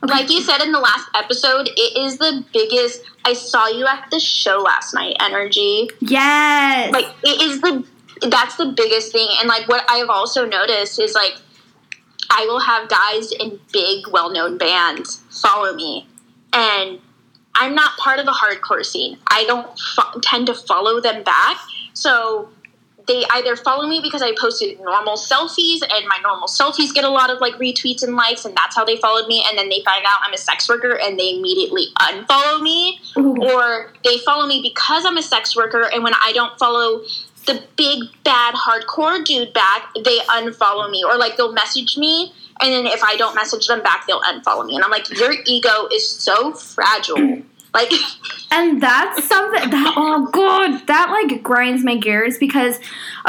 [0.02, 3.87] okay, Like you said in the last episode, it is the biggest I saw you
[3.87, 5.88] at the show last night energy.
[6.00, 7.83] yes, Like it is the
[8.28, 11.35] that's the biggest thing and like what I've also noticed is like
[12.30, 16.06] I will have guys in big well-known bands follow me
[16.52, 17.00] and
[17.54, 19.18] I'm not part of the hardcore scene.
[19.28, 21.59] I don't fo- tend to follow them back.
[21.92, 22.48] So
[23.06, 27.09] they either follow me because I posted normal selfies and my normal selfies get a
[27.09, 29.83] lot of like retweets and likes and that's how they followed me and then they
[29.85, 33.35] find out I'm a sex worker and they immediately unfollow me Ooh.
[33.42, 37.02] or they follow me because I'm a sex worker and when I don't follow
[37.46, 42.72] the big bad hardcore dude back, they unfollow me or like they'll message me and
[42.72, 45.88] then if I don't message them back, they'll unfollow me and I'm like your ego
[45.92, 47.42] is so fragile.
[47.72, 47.92] Like,
[48.50, 52.79] and that's something that oh god, that like grinds my gears because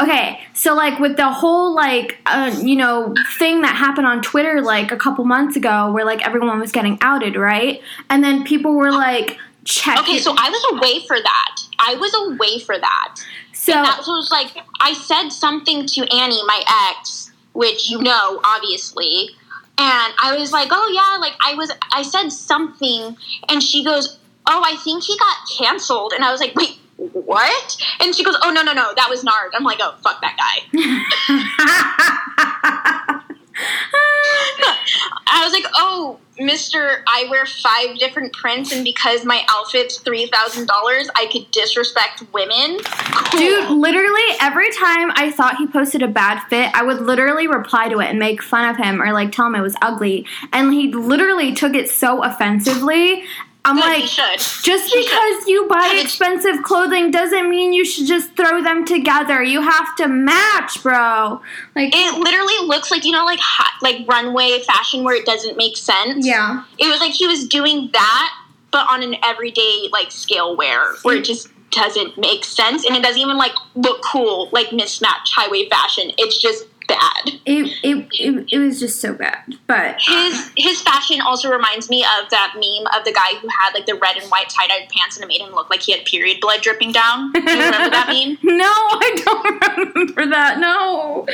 [0.00, 4.60] okay, so like with the whole like uh, you know thing that happened on Twitter
[4.60, 7.80] like a couple months ago where like everyone was getting outed, right?
[8.10, 9.98] And then people were like check.
[10.00, 11.56] Okay, so I was away for that.
[11.78, 13.14] I was away for that.
[13.62, 18.40] So and that was like I said something to Annie, my ex, which you know,
[18.42, 19.28] obviously.
[19.78, 23.16] And I was like, "Oh yeah, like I was I said something."
[23.48, 27.76] And she goes, "Oh, I think he got canceled." And I was like, "Wait, what?"
[28.00, 30.36] And she goes, "Oh, no, no, no, that was Nard." I'm like, "Oh, fuck that
[30.36, 30.58] guy."
[35.26, 40.26] I was like, oh, Mister, I wear five different prints, and because my outfit's three
[40.26, 42.78] thousand dollars, I could disrespect women.
[42.84, 43.40] Cool.
[43.40, 47.88] Dude, literally every time I thought he posted a bad fit, I would literally reply
[47.88, 50.26] to it and make fun of him or like tell him it was ugly.
[50.52, 53.24] And he literally took it so offensively.
[53.64, 54.38] I'm Good, like, should.
[54.64, 59.40] just He because you buy expensive clothing doesn't mean you should just throw them together.
[59.42, 61.40] You have to match, bro.
[61.76, 65.56] Like, It literally looks like you know, like hot, like runway fashion where it doesn't
[65.56, 66.26] make sense.
[66.26, 66.64] yeah.
[66.78, 68.34] it was like he was doing that,
[68.72, 71.26] but on an everyday like scale wear where it mm.
[71.26, 76.10] just doesn't make sense and it doesn't even like look cool like mismatched highway fashion.
[76.18, 77.22] It's just bad.
[77.44, 79.54] It, it, it, it was just so bad.
[79.66, 83.72] But His his fashion also reminds me of that meme of the guy who had
[83.74, 85.92] like the red and white tie dyed pants and it made him look like he
[85.92, 87.32] had period blood dripping down.
[87.32, 88.06] Do you remember that
[88.42, 88.56] meme?
[88.56, 90.58] no, I don't remember that.
[90.58, 91.26] No.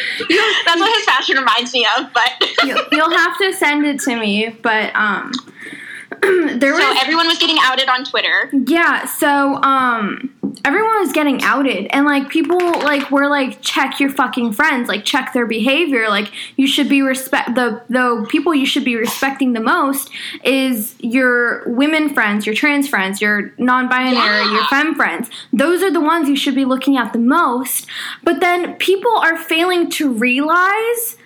[0.64, 2.06] That's what his fashion reminds me of.
[2.12, 4.48] But you, you'll have to send it to me.
[4.62, 5.32] But um,
[6.22, 8.50] there so was everyone was getting outed on Twitter.
[8.66, 9.04] yeah.
[9.06, 10.34] So um,
[10.64, 15.04] everyone was getting outed, and like people like were like check your fucking friends, like
[15.04, 16.08] check their behavior.
[16.08, 20.10] Like you should be respect the the people you should be respecting the most
[20.44, 24.52] is your women friends, your trans friends, your non-binary, Yeah.
[24.52, 25.30] your femme friends.
[25.52, 27.86] Those are the ones you should be looking at the most.
[28.22, 31.16] But then people are failing to realize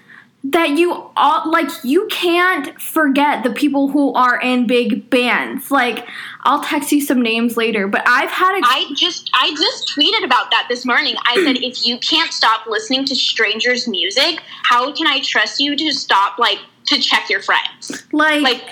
[0.45, 5.71] that you all like you can't forget the people who are in big bands.
[5.71, 6.07] Like
[6.43, 10.25] I'll text you some names later, but I've had a I just I just tweeted
[10.25, 11.15] about that this morning.
[11.25, 15.77] I said if you can't stop listening to strangers' music, how can I trust you
[15.77, 18.03] to stop like to check your friends?
[18.13, 18.65] like, Like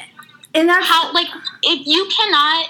[0.54, 1.28] and that's how like
[1.62, 2.68] if you cannot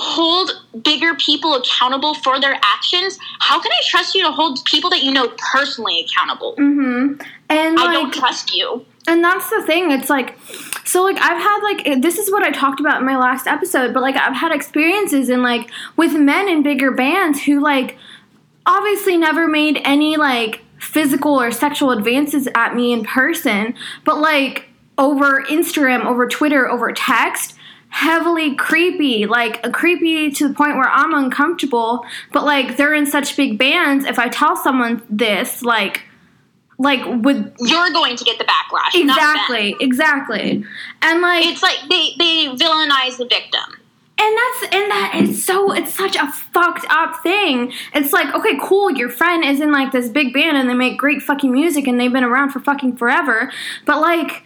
[0.00, 0.50] hold
[0.84, 5.02] bigger people accountable for their actions, how can I trust you to hold people that
[5.02, 6.54] you know personally accountable?
[6.56, 7.20] mhm.
[7.50, 8.84] And I like don't trust you.
[9.08, 10.36] and that's the thing it's like
[10.84, 13.94] so like i've had like this is what i talked about in my last episode
[13.94, 17.96] but like i've had experiences in like with men in bigger bands who like
[18.66, 24.68] obviously never made any like physical or sexual advances at me in person but like
[24.98, 27.54] over instagram over twitter over text
[27.90, 33.36] heavily creepy like creepy to the point where i'm uncomfortable but like they're in such
[33.36, 36.02] big bands if i tell someone this like
[36.78, 38.94] like with You're going to get the backlash.
[38.94, 40.64] Exactly, exactly.
[41.02, 43.80] And like It's like they, they villainize the victim.
[44.20, 47.72] and that's and that is so it's such a fucked up thing.
[47.94, 50.98] It's like, okay, cool, your friend is in like this big band and they make
[50.98, 53.50] great fucking music and they've been around for fucking forever.
[53.84, 54.44] But like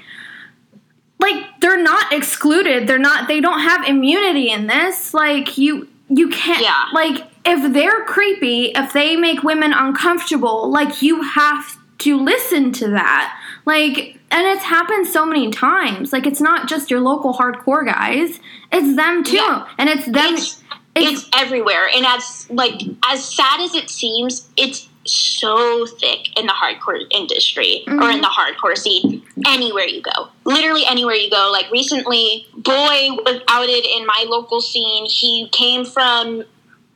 [1.23, 2.87] like they're not excluded.
[2.87, 5.15] They're not they don't have immunity in this.
[5.15, 6.87] Like you you can't Yeah.
[6.93, 12.89] like if they're creepy, if they make women uncomfortable, like you have to listen to
[12.91, 13.39] that.
[13.65, 16.13] Like and it's happened so many times.
[16.13, 18.41] Like it's not just your local hardcore guys.
[18.71, 19.37] It's them too.
[19.37, 19.67] Yeah.
[19.79, 20.63] And it's them It's,
[20.95, 26.53] it's everywhere and as like as sad as it seems it's so thick in the
[26.53, 30.29] hardcore industry or in the hardcore scene anywhere you go.
[30.45, 31.51] Literally anywhere you go.
[31.53, 35.07] Like recently boy was outed in my local scene.
[35.07, 36.45] He came from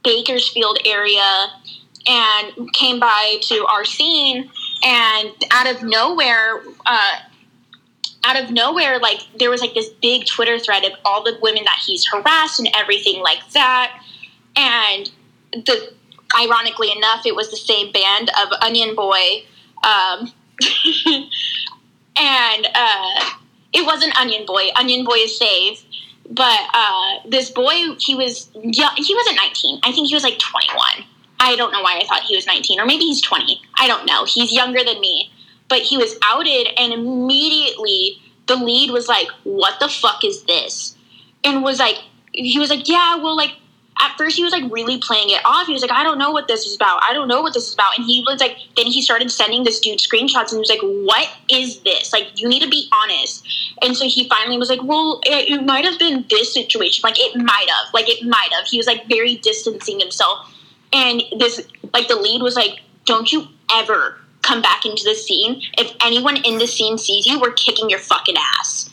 [0.05, 1.49] bakersfield area
[2.07, 4.51] and came by to our scene
[4.85, 7.17] and out of nowhere uh,
[8.27, 11.63] out of nowhere, like there was like this big Twitter thread of all the women
[11.65, 14.03] that he's harassed and everything like that.
[14.57, 15.11] And
[15.53, 15.93] the
[16.39, 19.45] ironically enough, it was the same band of Onion Boy,
[19.85, 20.33] um,
[22.17, 23.31] and uh,
[23.73, 24.69] it wasn't Onion Boy.
[24.77, 25.85] Onion Boy is safe,
[26.31, 29.81] but uh, this boy, he was young, he wasn't nineteen.
[29.85, 31.07] I think he was like twenty one.
[31.39, 33.61] I don't know why I thought he was 19, or maybe he's 20.
[33.79, 34.25] I don't know.
[34.25, 35.31] He's younger than me.
[35.69, 40.97] But he was outed, and immediately the lead was like, What the fuck is this?
[41.43, 41.97] And was like,
[42.33, 43.55] He was like, Yeah, well, like,
[44.01, 45.67] at first he was like really playing it off.
[45.67, 47.01] He was like, I don't know what this is about.
[47.03, 47.97] I don't know what this is about.
[47.97, 50.81] And he was like, then he started sending this dude screenshots and he was like,
[50.83, 52.13] what is this?
[52.13, 53.47] Like, you need to be honest.
[53.83, 57.03] And so he finally was like, well, it, it might have been this situation.
[57.03, 57.95] Like, it might have.
[57.95, 58.67] Like, it might have.
[58.67, 60.53] He was like very distancing himself.
[60.93, 65.63] And this, like, the lead was like, don't you ever come back into the scene.
[65.79, 68.86] If anyone in the scene sees you, we're kicking your fucking ass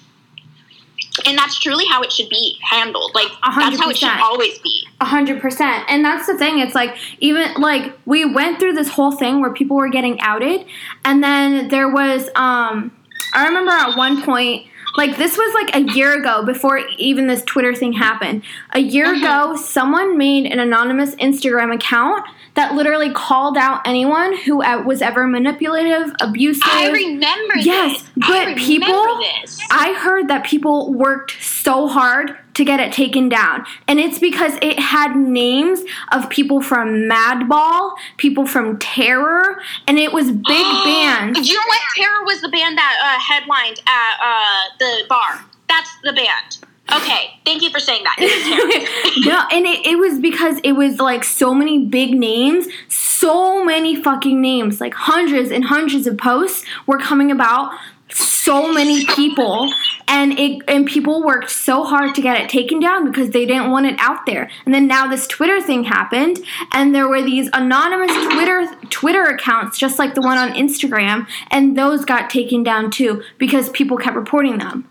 [1.25, 3.11] and that's truly how it should be handled.
[3.13, 3.55] Like 100%.
[3.55, 4.87] that's how it should always be.
[4.99, 5.85] A hundred percent.
[5.87, 6.59] And that's the thing.
[6.59, 10.65] It's like even like we went through this whole thing where people were getting outed,
[11.05, 12.91] and then there was um
[13.33, 17.43] I remember at one point like this was like a year ago before even this
[17.43, 18.43] Twitter thing happened.
[18.71, 19.23] A year mm-hmm.
[19.23, 22.25] ago, someone made an anonymous Instagram account
[22.55, 26.63] that literally called out anyone who was ever manipulative, abusive.
[26.65, 28.09] I remember yes, this.
[28.15, 29.59] but I people this.
[29.71, 33.65] I heard that people worked so hard to get it taken down.
[33.87, 35.81] And it's because it had names
[36.11, 41.47] of people from Madball, people from Terror, and it was big bands.
[41.47, 41.81] You know what?
[41.95, 45.45] Terror was the band that uh, headlined at uh, the bar.
[45.67, 46.62] That's the band.
[46.95, 48.17] Okay, thank you for saying that.
[49.25, 54.01] no, and it, it was because it was like so many big names, so many
[54.01, 57.73] fucking names, like hundreds and hundreds of posts were coming about
[58.11, 59.73] so many people
[60.07, 63.71] and it and people worked so hard to get it taken down because they didn't
[63.71, 64.49] want it out there.
[64.65, 66.39] And then now this twitter thing happened
[66.73, 71.77] and there were these anonymous twitter twitter accounts just like the one on instagram and
[71.77, 74.87] those got taken down too because people kept reporting them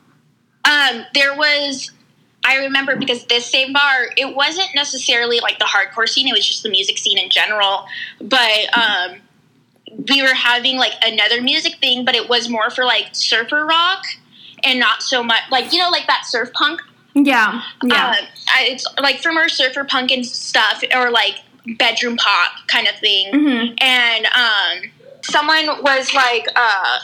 [0.64, 1.90] um there was
[2.44, 6.46] I remember because this same bar, it wasn't necessarily like the hardcore scene, it was
[6.46, 7.86] just the music scene in general.
[8.20, 9.20] But um,
[10.08, 14.04] we were having like another music thing, but it was more for like surfer rock
[14.64, 16.80] and not so much like you know like that surf punk.
[17.14, 18.14] Yeah, yeah.
[18.18, 18.24] Uh,
[18.60, 21.36] it's like from our surfer punk and stuff, or like
[21.78, 23.32] bedroom pop kind of thing.
[23.32, 23.74] Mm-hmm.
[23.80, 24.90] And um,
[25.22, 26.98] someone was like, uh,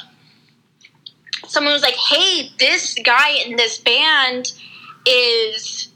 [1.48, 4.52] someone was like, "Hey, this guy in this band
[5.06, 5.88] is."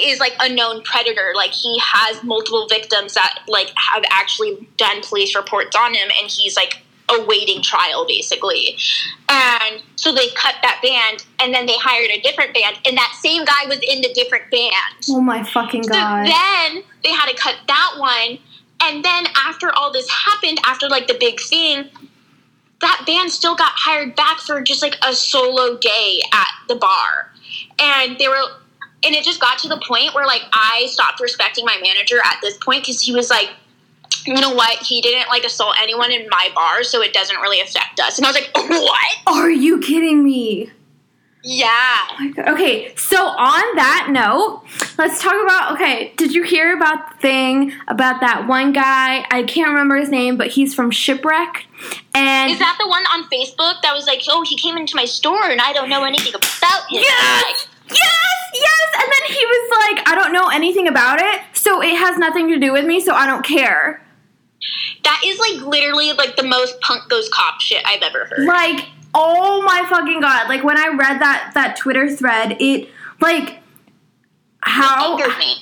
[0.00, 1.32] is like a known predator.
[1.34, 6.30] Like he has multiple victims that like have actually done police reports on him, and
[6.30, 8.76] he's like awaiting trial basically.
[9.28, 13.16] And so they cut that band, and then they hired a different band, and that
[13.20, 14.72] same guy was in the different band.
[15.10, 16.26] Oh my fucking god!
[16.26, 18.38] So then they had to cut that one,
[18.82, 21.90] and then after all this happened, after like the big thing.
[22.80, 27.32] That band still got hired back for just like a solo day at the bar.
[27.80, 28.42] And they were
[29.04, 32.38] and it just got to the point where like I stopped respecting my manager at
[32.42, 33.50] this point because he was like,
[34.26, 34.78] you know what?
[34.78, 38.18] He didn't like assault anyone in my bar, so it doesn't really affect us.
[38.18, 39.16] And I was like, what?
[39.26, 40.70] Are you kidding me?
[41.44, 41.76] Yeah.
[42.20, 44.64] Oh okay, so on that note,
[44.98, 45.72] let's talk about.
[45.74, 49.24] Okay, did you hear about the thing about that one guy?
[49.30, 51.66] I can't remember his name, but he's from Shipwreck.
[52.14, 55.04] And is that the one on Facebook that was like, oh, he came into my
[55.04, 57.02] store and I don't know anything about him?
[57.02, 57.68] Yes!
[57.88, 58.88] yes, yes.
[58.94, 62.48] And then he was like, I don't know anything about it, so it has nothing
[62.48, 64.04] to do with me, so I don't care.
[65.04, 68.44] That is like literally like the most punk goes cop shit I've ever heard.
[68.44, 70.48] Like, oh my fucking god!
[70.48, 72.88] Like when I read that that Twitter thread, it
[73.20, 73.58] like
[74.60, 75.16] how,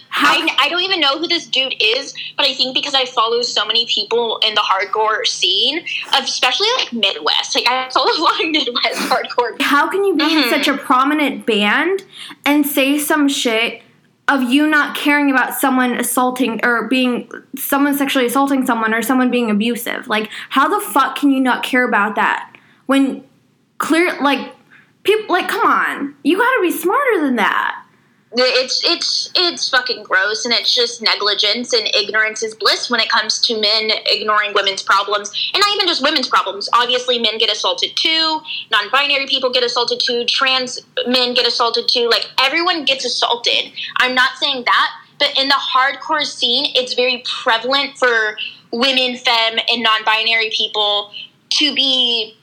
[0.08, 3.04] how I, I, don't even know who this dude is, but I think because I
[3.04, 5.84] follow so many people in the hardcore scene,
[6.14, 9.60] especially like Midwest, like I follow a lot of Midwest hardcore.
[9.60, 10.44] How can you be mm-hmm.
[10.44, 12.04] in such a prominent band
[12.44, 13.82] and say some shit
[14.28, 19.30] of you not caring about someone assaulting or being someone sexually assaulting someone or someone
[19.30, 20.08] being abusive?
[20.08, 22.50] Like, how the fuck can you not care about that
[22.86, 23.25] when
[23.78, 24.54] clear like
[25.02, 27.82] people like come on, you got to be smarter than that.
[28.38, 33.08] It's it's it's fucking gross and it's just negligence and ignorance is bliss when it
[33.08, 36.68] comes to men ignoring women's problems and not even just women's problems.
[36.74, 38.40] Obviously men get assaulted too.
[38.70, 40.24] Non-binary people get assaulted too.
[40.26, 42.08] Trans men get assaulted too.
[42.10, 43.72] Like everyone gets assaulted.
[43.98, 48.36] I'm not saying that but in the hardcore scene it's very prevalent for
[48.72, 51.10] women femme and non-binary people
[51.50, 52.36] to be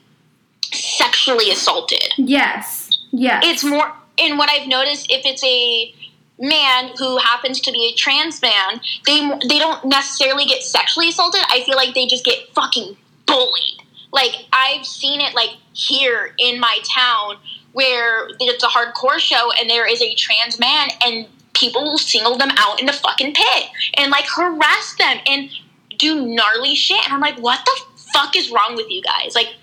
[0.74, 5.94] sexually assaulted yes yes it's more and what I've noticed, if it's a
[6.38, 11.40] man who happens to be a trans man, they they don't necessarily get sexually assaulted.
[11.48, 12.96] I feel like they just get fucking
[13.26, 13.82] bullied.
[14.12, 17.36] Like I've seen it like here in my town
[17.72, 22.36] where it's a hardcore show and there is a trans man and people will single
[22.36, 23.64] them out in the fucking pit
[23.94, 25.50] and like harass them and
[25.98, 27.04] do gnarly shit.
[27.04, 27.80] And I'm like, what the
[28.12, 29.34] fuck is wrong with you guys?
[29.34, 29.54] Like,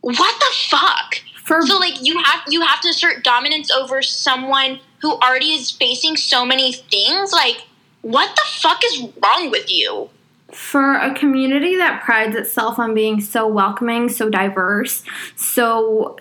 [0.00, 1.16] what the fuck?
[1.44, 5.70] For so like you have you have to assert dominance over someone who already is
[5.70, 7.32] facing so many things.
[7.32, 7.66] Like
[8.02, 10.10] what the fuck is wrong with you?
[10.52, 15.02] For a community that prides itself on being so welcoming, so diverse,
[15.36, 16.18] so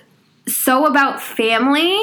[0.48, 1.98] so about family,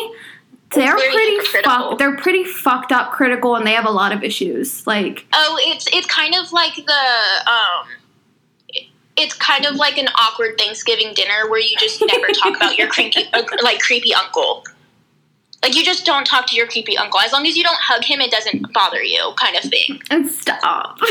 [0.74, 1.90] they're very pretty hypocritical.
[1.90, 4.86] fuck, they're pretty fucked up critical and they have a lot of issues.
[4.86, 7.86] Like Oh, it's it's kind of like the um
[9.16, 12.88] it's kind of like an awkward Thanksgiving dinner where you just never talk about your
[12.88, 14.64] creepy uh, like creepy uncle.
[15.62, 17.20] Like you just don't talk to your creepy uncle.
[17.20, 19.98] As long as you don't hug him, it doesn't bother you, kind of thing.
[20.10, 20.98] and stop.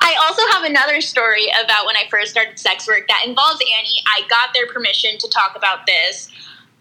[0.00, 4.02] I also have another story about when I first started sex work that involves Annie.
[4.16, 6.28] I got their permission to talk about this.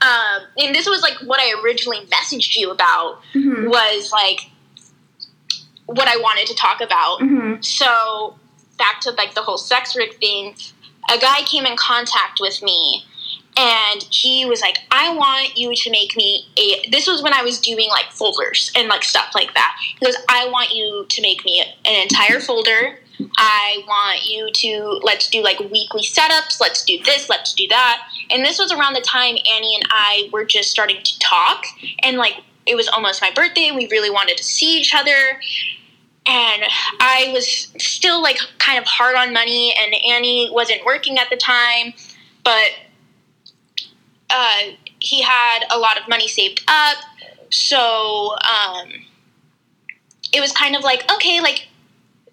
[0.02, 3.68] Um, and this was like what I originally messaged you about Mhm.
[3.68, 4.42] was like
[5.88, 7.20] what I wanted to talk about.
[7.20, 7.64] Mhm.
[7.66, 8.38] So
[8.78, 10.56] back to like the whole sex work thing,
[11.10, 13.04] a guy came in contact with me
[13.58, 17.42] and he was like, I want you to make me a this was when I
[17.42, 19.76] was doing like folders and like stuff like that.
[20.00, 23.00] He goes, I want you to make me an entire folder.
[23.38, 28.08] I want you to let's do like weekly setups, let's do this, let's do that.
[28.30, 31.66] And this was around the time Annie and I were just starting to talk
[32.04, 32.36] and like
[32.68, 33.72] it was almost my birthday.
[33.72, 35.40] We really wanted to see each other
[36.28, 36.64] and
[37.00, 41.38] I was still like kind of hard on money, and Annie wasn't working at the
[41.38, 41.94] time,
[42.44, 42.72] but
[44.30, 44.60] uh,
[45.00, 46.98] he had a lot of money saved up,
[47.50, 48.90] so um,
[50.34, 51.68] it was kind of like okay, like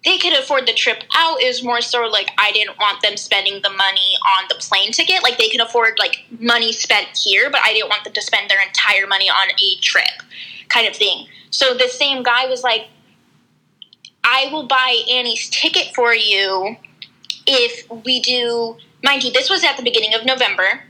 [0.03, 1.37] they could afford the trip out.
[1.41, 5.23] Was more so like I didn't want them spending the money on the plane ticket.
[5.23, 8.49] Like they could afford like money spent here, but I didn't want them to spend
[8.49, 10.21] their entire money on a trip,
[10.67, 11.27] kind of thing.
[11.49, 12.87] So the same guy was like,
[14.25, 16.75] I will buy Annie's ticket for you
[17.45, 20.81] if we do, mind you, this was at the beginning of November.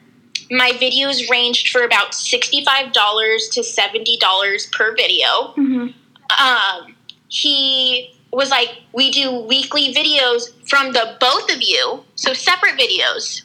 [0.50, 5.54] My videos ranged for about $65 to $70 per video.
[5.58, 5.94] Mhm.
[6.40, 6.96] Um,
[7.28, 13.42] he was like, we do weekly videos from the both of you, so separate videos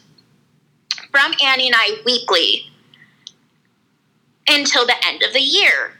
[1.11, 2.71] from Annie and I weekly
[4.47, 5.97] until the end of the year.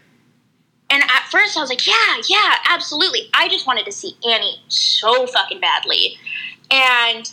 [0.91, 3.29] And at first I was like, yeah, yeah, absolutely.
[3.33, 6.17] I just wanted to see Annie so fucking badly.
[6.69, 7.31] And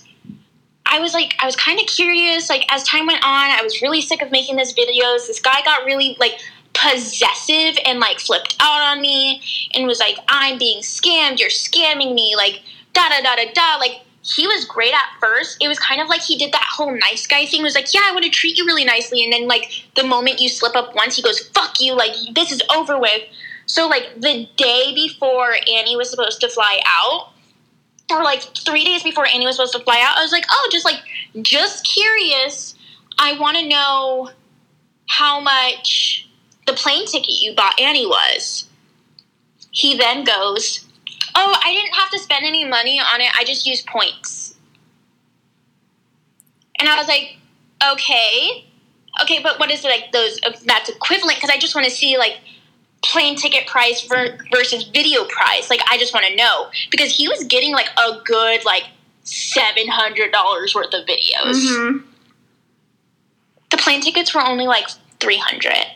[0.87, 2.49] I was like, I was kind of curious.
[2.49, 5.27] Like, as time went on, I was really sick of making these videos.
[5.27, 6.41] This guy got really, like,
[6.73, 9.43] possessive and, like, flipped out on me
[9.75, 11.41] and was like, I'm being scammed.
[11.41, 12.37] You're scamming me.
[12.37, 12.63] Like,
[12.95, 13.77] da da da da da.
[13.79, 15.59] Like, he was great at first.
[15.61, 17.61] It was kind of like he did that whole nice guy thing.
[17.61, 19.25] It was like, yeah, I want to treat you really nicely.
[19.25, 21.95] And then, like, the moment you slip up once, he goes, fuck you.
[21.95, 23.23] Like, this is over with.
[23.69, 27.29] So, like, the day before Annie was supposed to fly out,
[28.11, 30.69] or like three days before Annie was supposed to fly out, I was like, oh,
[30.73, 31.01] just like,
[31.43, 32.75] just curious.
[33.19, 34.31] I want to know
[35.11, 36.27] how much
[36.66, 38.66] the plane ticket you bought Annie was.
[39.71, 40.87] He then goes,
[41.35, 43.29] oh, I didn't have to spend any money on it.
[43.39, 44.55] I just used points.
[46.79, 47.37] And I was like,
[47.93, 48.64] okay.
[49.23, 51.37] Okay, but what is it like those, uh, that's equivalent?
[51.37, 52.39] Because I just want to see like,
[53.05, 55.71] plane ticket price ver- versus video price.
[55.71, 58.85] Like, I just want to know because he was getting like a good like
[59.25, 61.55] seven hundred dollars worth of videos.
[61.55, 62.05] Mhm.
[63.71, 64.89] The plane tickets were only like
[65.21, 65.87] three hundred.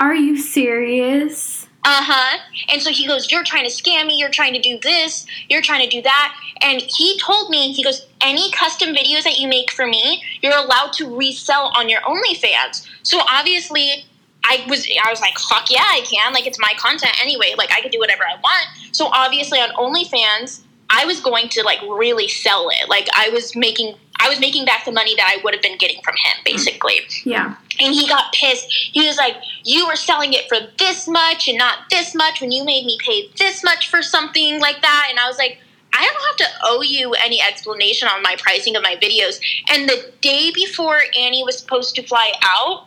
[0.00, 1.66] Are you serious?
[1.86, 2.38] Uh huh.
[2.72, 4.16] And so he goes, You're trying to scam me.
[4.16, 5.26] You're trying to do this.
[5.50, 6.34] You're trying to do that.
[6.62, 10.56] And he told me, He goes, Any custom videos that you make for me, you're
[10.56, 12.86] allowed to resell on your OnlyFans.
[13.02, 14.06] So obviously,
[14.44, 16.32] I was I was like, fuck yeah, I can.
[16.32, 17.54] Like it's my content anyway.
[17.56, 18.68] Like I could do whatever I want.
[18.92, 22.88] So obviously on OnlyFans, I was going to like really sell it.
[22.88, 25.76] Like I was making I was making back the money that I would have been
[25.76, 27.00] getting from him, basically.
[27.24, 27.56] Yeah.
[27.80, 28.66] And he got pissed.
[28.92, 32.52] He was like, You were selling it for this much and not this much when
[32.52, 35.08] you made me pay this much for something like that.
[35.10, 35.58] And I was like,
[35.92, 39.40] I don't have to owe you any explanation on my pricing of my videos.
[39.70, 42.86] And the day before Annie was supposed to fly out,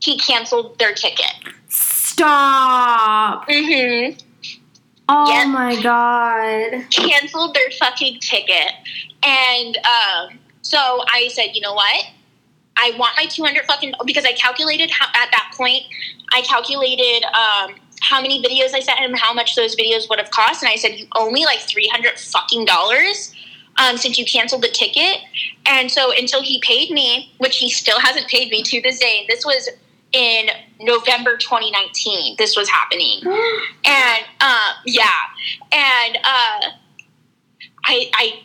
[0.00, 1.32] he canceled their ticket.
[1.68, 3.48] Stop.
[3.48, 4.18] Mm-hmm.
[5.08, 5.44] Oh Yeah.
[5.46, 6.90] my god.
[6.90, 8.72] Canceled their fucking ticket.
[9.22, 12.04] And um, so I said, you know what?
[12.76, 15.82] I want my 200 fucking because I calculated how, at that point.
[16.32, 20.30] I calculated um, how many videos I sent him, how much those videos would have
[20.30, 23.34] cost, and I said you owe me like 300 fucking dollars
[23.78, 25.20] um, since you canceled the ticket.
[25.66, 29.24] And so until he paid me, which he still hasn't paid me to this day,
[29.28, 29.68] this was
[30.12, 30.48] in
[30.80, 32.36] November 2019.
[32.38, 33.20] This was happening,
[33.84, 35.10] and uh, yeah,
[35.72, 36.70] and uh,
[37.84, 38.42] I I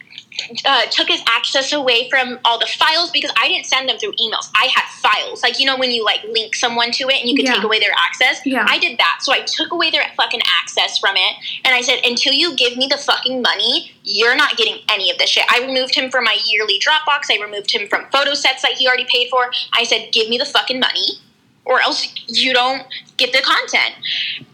[0.65, 4.13] uh, took his access away from all the files because I didn't send them through
[4.13, 4.49] emails.
[4.55, 7.35] I had files, like you know when you like link someone to it and you
[7.35, 7.53] can Yeah.
[7.55, 8.41] take away their access.
[8.45, 8.65] Yeah.
[8.67, 11.99] I did that, so I took away their fucking access from it, and I said,
[12.03, 15.45] until you give me the fucking money, you're not getting any of this shit.
[15.49, 17.25] I removed him from my yearly Dropbox.
[17.29, 19.51] I removed him from photo sets that he already paid for.
[19.71, 21.19] I said, give me the fucking money.
[21.65, 22.83] Or else you don't
[23.17, 23.95] get the content.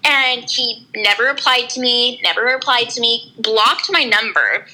[0.06, 4.66] And he never replied to me, never replied to me, blocked my number.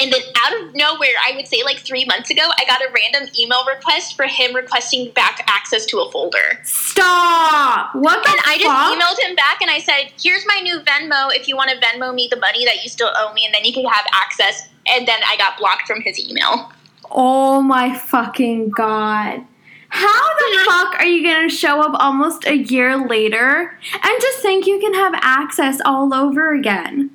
[0.00, 2.88] And then out of nowhere, I would say like three months ago, I got a
[2.92, 6.60] random email request for him requesting back access to a folder.
[6.64, 7.94] Stop.
[7.94, 8.92] What the And I just fuck?
[8.96, 12.14] emailed him back and I said, here's my new Venmo if you want to Venmo
[12.14, 14.68] me the money that you still owe me, and then you can have access.
[14.86, 16.72] And then I got blocked from his email.
[17.10, 19.44] Oh my fucking god.
[19.88, 24.66] How the fuck are you gonna show up almost a year later and just think
[24.66, 27.10] you can have access all over again?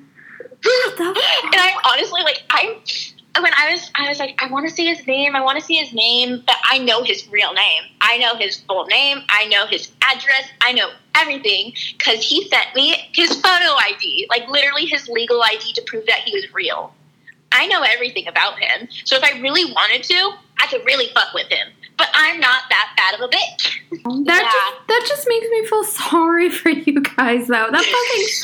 [0.64, 1.16] And?
[1.56, 2.78] I honestly like I
[3.40, 5.64] when I was I was like I want to see his name I want to
[5.64, 9.46] see his name but I know his real name I know his full name I
[9.46, 14.86] know his address I know everything because he sent me his photo ID like literally
[14.86, 16.92] his legal ID to prove that he was real
[17.52, 21.34] I know everything about him so if I really wanted to I could really fuck
[21.34, 23.78] with him but I'm not that bad of a bitch
[24.26, 24.50] That Yeah.
[24.50, 27.68] just that just makes me feel sorry for you guys though.
[27.70, 28.26] That fucking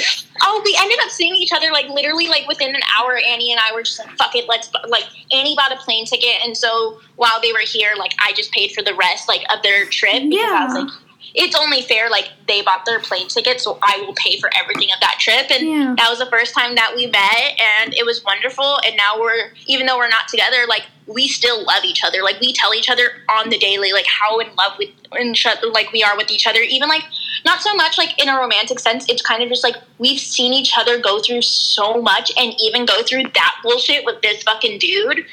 [0.00, 0.26] sucks.
[0.42, 3.16] Oh, we ended up seeing each other like literally like within an hour.
[3.16, 6.36] Annie and I were just like, "Fuck it, let's." Like Annie bought a plane ticket,
[6.44, 9.62] and so while they were here, like I just paid for the rest like of
[9.62, 10.80] their trip because I was Yeah.
[10.82, 10.90] like,
[11.34, 12.08] it's only fair.
[12.10, 15.50] Like they bought their plane ticket, so I will pay for everything of that trip.
[15.50, 15.94] And Yeah.
[15.98, 18.78] that was the first time that we met, and it was wonderful.
[18.86, 22.22] And now we're even though we're not together, like we still love each other.
[22.22, 25.46] Like we tell each other on the daily, like how in love with and sh-
[25.72, 26.60] like we are with each other.
[26.60, 27.04] Even like
[27.44, 29.06] not so much like in a romantic sense.
[29.08, 32.86] It's kind of just like we've seen each other go through so much, and even
[32.86, 35.24] go through that bullshit with this fucking dude,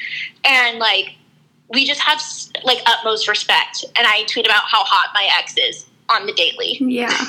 [0.44, 1.14] and like
[1.74, 2.22] we just have
[2.64, 3.84] like utmost respect.
[3.96, 6.78] And I tweet about how hot my ex is on the daily.
[6.80, 7.24] Yeah.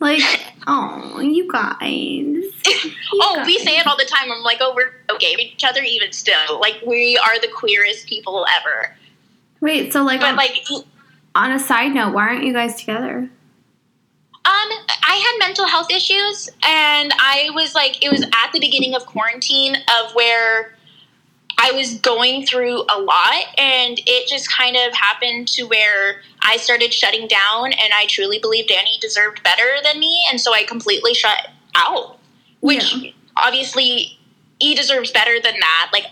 [0.00, 0.22] Like,
[0.66, 1.80] oh, you guys.
[1.80, 2.52] You
[3.14, 4.32] oh, we say it all the time.
[4.32, 6.58] I'm like, oh, we're okay with each other even still.
[6.58, 8.96] Like we are the queerest people ever.
[9.60, 10.66] Wait, so like, But on, like,
[11.34, 13.28] on a side note, why aren't you guys together?
[14.42, 14.68] Um,
[15.02, 19.04] I had mental health issues, and I was like, it was at the beginning of
[19.04, 20.74] quarantine of where
[21.62, 26.56] I was going through a lot, and it just kind of happened to where I
[26.56, 30.64] started shutting down, and I truly believe Danny deserved better than me, and so I
[30.64, 32.18] completely shut out.
[32.60, 33.10] Which Yeah.
[33.36, 34.18] obviously
[34.58, 35.90] he deserves better than that.
[35.92, 36.06] Like,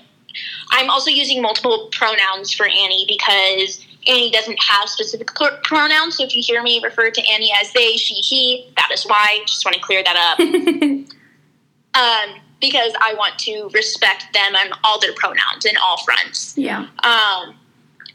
[0.70, 6.16] I'm also using multiple pronouns for Annie because Annie doesn't have specific pr- pronouns.
[6.18, 9.40] So if you hear me refer to Annie as they, she, he, that is why.
[9.46, 10.40] Just want to clear that up.
[11.94, 16.56] um, because I want to respect them and all their pronouns in all fronts.
[16.56, 16.86] yeah.
[17.04, 17.56] Um,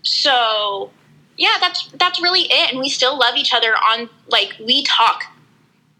[0.03, 0.91] so
[1.37, 2.71] yeah, that's that's really it.
[2.71, 5.23] And we still love each other on like we talk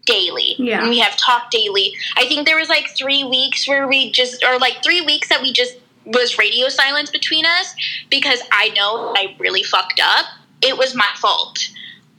[0.05, 0.55] daily.
[0.57, 0.81] Yeah.
[0.81, 1.93] And we have talked daily.
[2.17, 5.41] I think there was like three weeks where we just or like three weeks that
[5.41, 7.73] we just was radio silence between us
[8.09, 10.25] because I know I really fucked up.
[10.61, 11.57] It was my fault.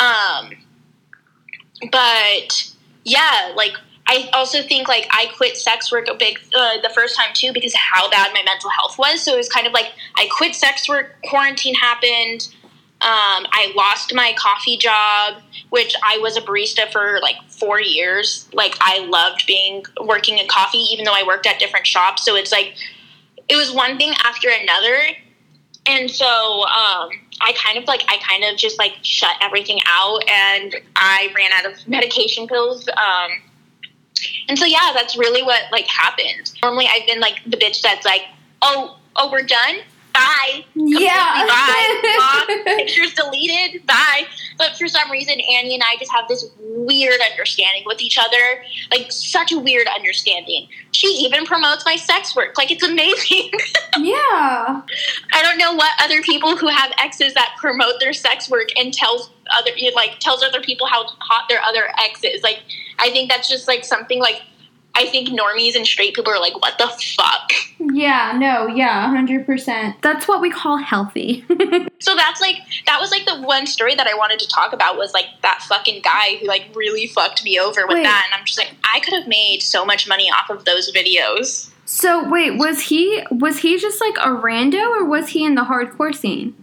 [0.01, 0.53] Um
[1.93, 2.73] but
[3.05, 3.75] yeah, like
[4.07, 7.53] I also think like I quit sex work a big uh, the first time too
[7.53, 9.23] because how bad my mental health was.
[9.23, 11.17] So it was kind of like I quit sex work.
[11.23, 12.49] Quarantine happened.
[13.01, 18.49] Um, I lost my coffee job, which I was a barista for like four years.
[18.53, 22.25] Like I loved being working in coffee, even though I worked at different shops.
[22.25, 22.75] So it's like
[23.49, 24.99] it was one thing after another,
[25.87, 30.23] and so um, I kind of like I kind of just like shut everything out,
[30.29, 32.89] and I ran out of medication pills.
[32.89, 33.31] Um,
[34.49, 36.53] and so yeah, that's really what like happened.
[36.63, 38.23] Normally, I've been like the bitch that's like,
[38.63, 39.77] oh, oh, we're done.
[40.15, 40.65] Bye.
[40.73, 41.47] Completely Yeah.
[41.47, 42.47] Bye.
[42.47, 42.77] Block.
[42.79, 43.85] Pictures deleted.
[43.85, 44.23] Bye.
[44.57, 48.63] But for some reason, Annie and I just have this weird understanding with each other.
[48.93, 50.69] Like such a weird understanding.
[50.93, 52.57] She even promotes my sex work.
[52.57, 53.51] Like it's amazing.
[53.99, 54.83] yeah.
[55.33, 58.95] I don't know what other people who have exes that promote their sex work and
[58.95, 62.43] tells other like tells other people how hot their other ex is.
[62.43, 62.61] Like
[62.99, 64.43] I think that's just like something like
[64.97, 66.87] I think normies and straight people are like, what the
[67.17, 67.51] fuck?
[67.81, 70.01] Yeah, no, yeah, 100%.
[70.03, 71.45] That's what we call healthy.
[72.01, 74.99] So that's like that was like the one story that I wanted to talk about
[74.99, 78.03] was like that fucking guy who like really fucked me over with Wait.
[78.03, 80.93] that, and I'm just like I could have made so much money off of those
[80.93, 81.71] videos.
[81.87, 85.63] so, wait, was he was he just like a rando or was he in the
[85.63, 86.55] hardcore scene?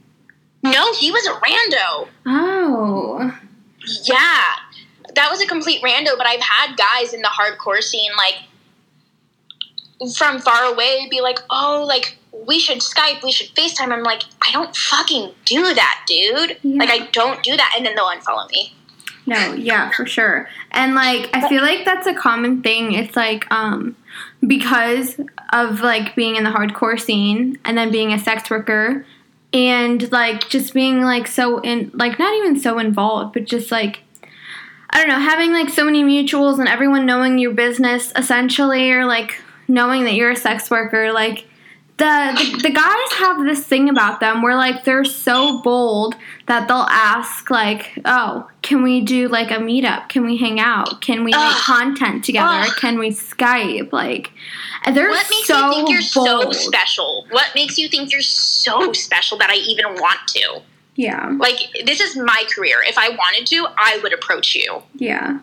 [0.62, 2.08] No, he was a rando.
[2.28, 3.36] Oh.
[4.04, 4.44] Yeah,
[5.16, 6.18] that was a complete rando.
[6.18, 8.36] But I've had guys in the hardcore scene like
[10.16, 13.92] from far away be like, oh, like we should Skype, we should FaceTime.
[13.92, 16.58] I'm like, I don't fucking do that, dude.
[16.64, 16.80] Yeah.
[16.80, 18.74] Like I don't do that, and then they'll unfollow me.
[19.26, 20.50] No, yeah, for sure.
[20.72, 22.94] And like I feel like that's a common thing.
[22.94, 23.96] It's like um
[24.46, 25.20] because
[25.54, 29.06] of like being in the hardcore scene and then being a sex worker
[29.54, 34.00] and like just being like so in like not even so involved, but just like
[34.92, 39.06] I don't know, having like so many mutuals and everyone knowing your business essentially or
[39.06, 39.38] like
[39.68, 41.48] knowing that you're a sex worker, like
[41.98, 46.16] the, the, the guys have this thing about them where like they're so bold
[46.48, 51.00] that they'll ask like oh can we do like a meetup can we hang out
[51.02, 51.62] can we make Ugh.
[51.64, 52.76] content together Ugh.
[52.78, 54.32] can we skype like
[54.86, 57.28] they're What makes so you think you're so special?
[57.30, 60.62] What makes you think you're so special that I even want to?
[61.08, 62.78] Yeah Like this is my career.
[62.92, 64.70] If I wanted to, I would approach you.
[64.96, 65.40] yeah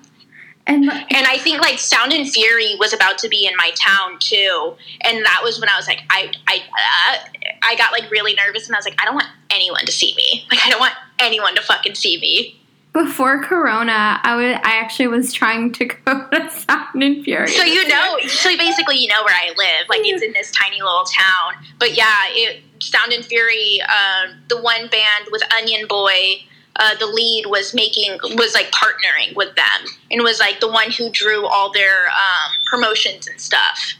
[0.70, 0.84] and
[1.16, 4.74] And I think like Sound and Fury was about to be in my town too,
[5.00, 7.14] and that was when I was like, I, I, uh,
[7.62, 10.12] I got like really nervous, and I was like, I don't want anyone to see
[10.14, 10.28] me.
[10.50, 12.60] Like, I don't want anyone to fucking see me.
[12.92, 17.62] before corona i would i actually was trying to go to sound and fury So
[17.76, 19.82] you know, so basically, you know where I live.
[19.88, 21.48] Like, it's in this tiny little town.
[21.78, 26.44] But yeah, it Sound and Fury, um, the one band with Onion Boy.
[26.80, 30.92] Uh, the lead was making was like partnering with them and was like the one
[30.92, 33.94] who drew all their um, promotions and stuff.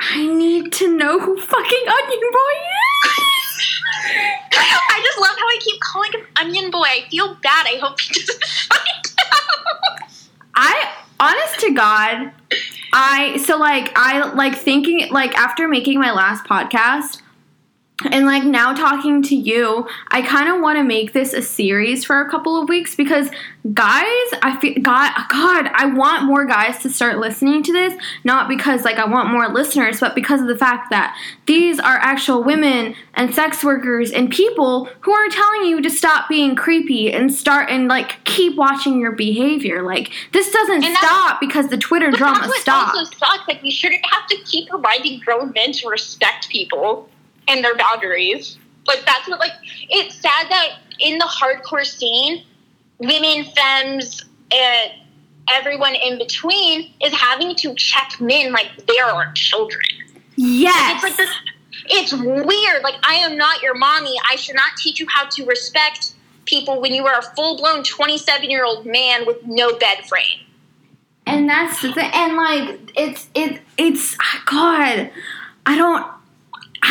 [0.00, 3.46] i need to know who fucking onion boy is
[4.16, 6.84] I just love how I keep calling him Onion Boy.
[6.84, 7.66] I feel bad.
[7.66, 10.10] I hope he doesn't find out.
[10.54, 12.32] I honest to God,
[12.92, 17.20] I so like I like thinking like after making my last podcast
[18.04, 22.04] and like now talking to you, I kind of want to make this a series
[22.04, 23.30] for a couple of weeks because
[23.72, 28.48] guys, I feel God, God, I want more guys to start listening to this, not
[28.48, 32.44] because like I want more listeners, but because of the fact that these are actual
[32.44, 37.32] women and sex workers and people who are telling you to stop being creepy and
[37.32, 39.82] start and like keep watching your behavior.
[39.82, 42.94] Like this doesn't And stop because the Twitter drama stopped.
[42.94, 43.48] also sucks.
[43.48, 47.08] Like we shouldn't have to keep reminding grown men to respect people
[47.48, 48.58] and their boundaries.
[48.86, 49.52] Like that's what like
[49.88, 52.44] it's sad that in the hardcore scene,
[52.98, 54.92] women, femmes, and
[55.50, 59.82] everyone in between is having to check men like they are our children.
[60.36, 60.94] yes.
[60.94, 61.30] It's like this.
[61.88, 62.82] It's weird.
[62.82, 64.14] Like I am not your mommy.
[64.30, 66.12] I should not teach you how to respect
[66.46, 70.06] people when you are a full blown twenty seven year old man with no bed
[70.08, 70.40] frame.
[71.26, 74.16] and that's the thing and like it's it it's
[74.46, 75.10] god
[75.66, 76.06] i don't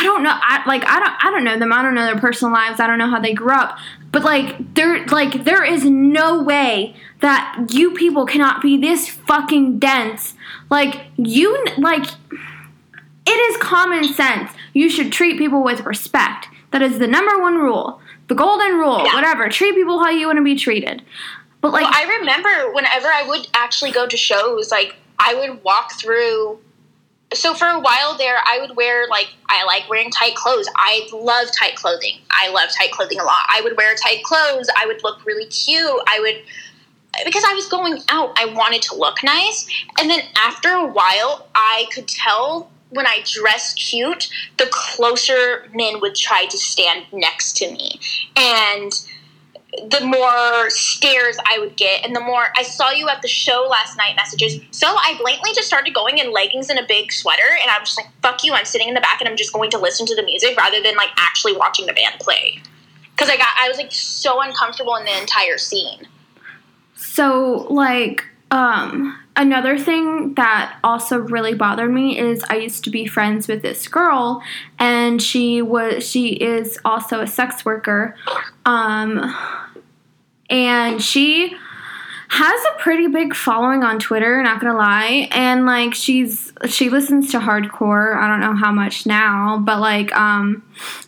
[0.06, 1.74] don't know i like i don't i don't know them.
[1.74, 2.80] I don't know their personal lives.
[2.80, 3.78] I don't know how they grew up.
[4.12, 9.80] But like there like there is no way that you people cannot be this fucking
[9.80, 10.34] dense.
[10.70, 12.06] Like you like
[13.28, 14.51] it is common sense.
[14.74, 16.47] You should treat people with respect.
[16.72, 17.99] That is the number one rule.
[18.28, 19.03] The golden rule.
[19.03, 19.16] Yeah.
[19.16, 19.49] whatever.
[19.49, 21.01] Treat people how you want to be treated.
[21.62, 25.64] But like well, I remember whenever I would actually go to shows, like I would
[25.64, 26.60] walk through.
[27.36, 30.67] So for a while there, I would wear like I like wearing tight clothes.
[30.75, 32.19] I love tight clothing.
[32.31, 33.45] I love tight clothing a lot.
[33.49, 34.69] I would wear tight clothes.
[34.81, 36.01] I would look really cute.
[36.07, 36.43] I would
[37.23, 38.33] because I was going out.
[38.38, 39.67] I wanted to look nice,
[39.99, 45.99] and then after a while, I could tell when I dressed cute, the closer men
[46.01, 47.99] would try to stand next to me,
[48.36, 48.91] and
[49.89, 53.67] the more stares I would get, and the more I saw you at the show
[53.69, 54.59] last night messages.
[54.71, 57.97] So I blatantly just started going in leggings and a big sweater, and I'm just
[57.97, 60.15] like, fuck you, I'm sitting in the back and I'm just going to listen to
[60.15, 62.61] the music rather than like actually watching the band play.
[63.11, 66.07] Because I got, I was like so uncomfortable in the entire scene.
[66.95, 73.05] So, like, um, another thing that also really bothered me is I used to be
[73.05, 74.41] friends with this girl,
[74.80, 78.15] and she was she is also a sex worker,
[78.65, 79.36] um,
[80.49, 81.55] and she
[82.27, 87.31] has a pretty big following on Twitter, not gonna lie, and like she's she listens
[87.31, 88.17] to hardcore.
[88.17, 90.63] I don't know how much now, but like um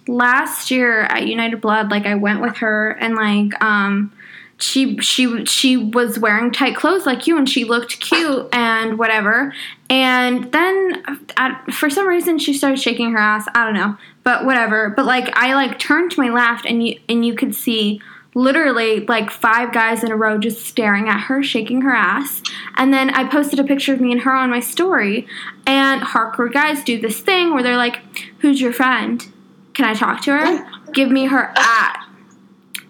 [0.08, 4.14] last year at United Blood, like I went with her and like um
[4.60, 9.54] she she she was wearing tight clothes like you and she looked cute and whatever.
[9.90, 11.04] And then
[11.38, 13.48] at, for some reason she started shaking her ass.
[13.54, 14.90] I don't know but whatever.
[14.90, 18.02] But like i like turned to my left and you and you could see
[18.38, 22.42] literally like five guys in a row just staring at her shaking her ass.
[22.76, 25.28] And then i posted a picture of me and her on my story.
[25.66, 28.00] And hardcore guys do this thing where they're like
[28.40, 29.28] who's your friend?
[29.74, 30.92] Can i talk to her?
[30.92, 32.04] Give me her at.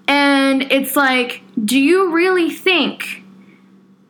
[0.08, 3.24] And it's like, do you really think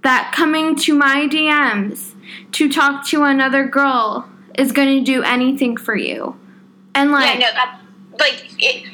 [0.03, 2.13] that coming to my DMs
[2.53, 6.39] to talk to another girl is going to do anything for you.
[6.95, 7.81] And like, yeah, no, that
[8.19, 8.85] like it.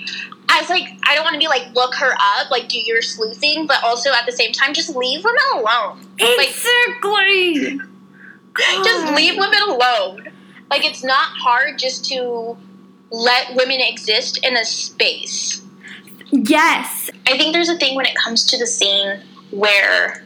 [0.54, 3.02] I was like, I don't want to be like, look her up, like, do your
[3.02, 6.08] sleuthing, but also at the same time, just leave women alone.
[6.20, 7.78] exactly.
[7.78, 10.32] Like, just leave women alone.
[10.70, 12.56] Like, it's not hard just to
[13.10, 15.64] let women exist in a space.
[16.32, 17.10] Yes.
[17.26, 20.24] I think there's a thing when it comes to the scene where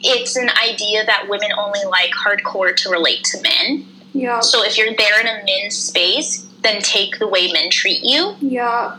[0.00, 3.86] it's an idea that women only like hardcore to relate to men.
[4.14, 4.40] Yeah.
[4.40, 8.36] So if you're there in a men's space, then take the way men treat you,
[8.40, 8.96] Yeah.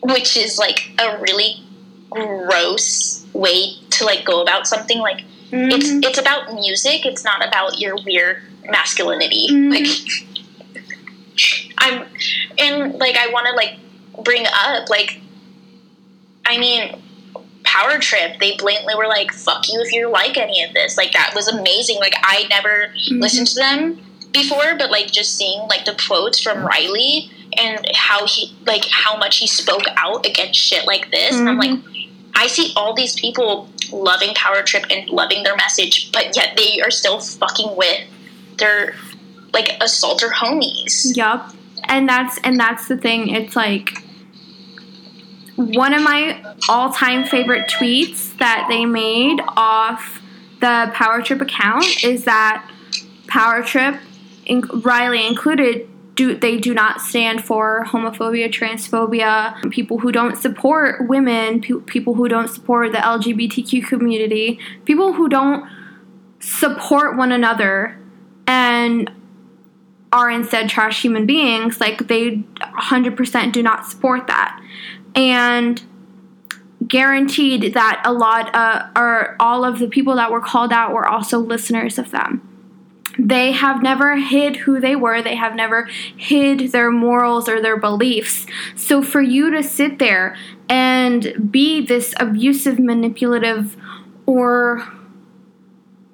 [0.00, 1.62] which is like a really
[2.10, 4.98] gross way to like go about something.
[4.98, 5.22] Like
[5.52, 6.04] it's Mhm.
[6.04, 7.06] it's about music.
[7.06, 9.48] It's not about your weird masculinity.
[9.50, 9.70] Mhm.
[9.70, 9.86] Like
[11.78, 12.04] I'm
[12.58, 13.76] and like I want to like
[14.24, 15.20] bring up like
[16.46, 17.00] I mean
[17.64, 20.98] Power Trip, they blatantly were like, fuck you if you like any of this.
[20.98, 21.96] Like, that was amazing.
[22.00, 23.22] Like, I never Mhm.
[23.22, 24.02] listened to them
[24.32, 29.16] before, but like, just seeing like the quotes from Riley and how he, like, how
[29.16, 31.36] much he spoke out against shit like this.
[31.36, 32.32] And I'm like, mm-hmm.
[32.34, 36.80] I see all these people loving Power Trip and loving their message, but yet they
[36.80, 38.00] are still fucking with
[38.56, 38.94] their,
[39.52, 41.14] like, assaulter homies.
[41.14, 41.54] Yup.
[41.84, 43.28] And that's and that's the thing.
[43.28, 43.98] It's like
[45.56, 50.22] one of my all-time favorite tweets that they made off
[50.60, 52.66] the Power Trip account is that
[53.26, 53.96] Power Trip,
[54.46, 61.08] in, Riley included, do they do not stand for homophobia, transphobia, people who don't support
[61.08, 65.68] women, pe- people who don't support the LGBTQ community, people who don't
[66.40, 67.98] support one another,
[68.46, 69.10] and
[70.12, 74.60] are instead trash human beings, like they 100% do not support that.
[75.14, 75.82] And
[76.86, 81.06] guaranteed that a lot uh, or all of the people that were called out were
[81.06, 82.46] also listeners of them.
[83.18, 85.22] They have never hid who they were.
[85.22, 88.46] They have never hid their morals or their beliefs.
[88.74, 90.36] So for you to sit there
[90.68, 93.76] and be this abusive, manipulative,
[94.26, 94.86] or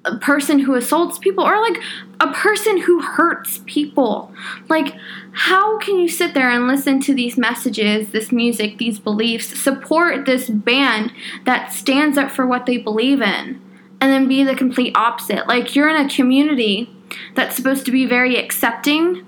[0.05, 1.81] a person who assaults people or like
[2.19, 4.33] a person who hurts people.
[4.67, 4.95] Like,
[5.31, 10.25] how can you sit there and listen to these messages, this music, these beliefs, support
[10.25, 11.11] this band
[11.45, 13.61] that stands up for what they believe in,
[14.01, 15.47] and then be the complete opposite?
[15.47, 16.89] Like, you're in a community
[17.35, 19.25] that's supposed to be very accepting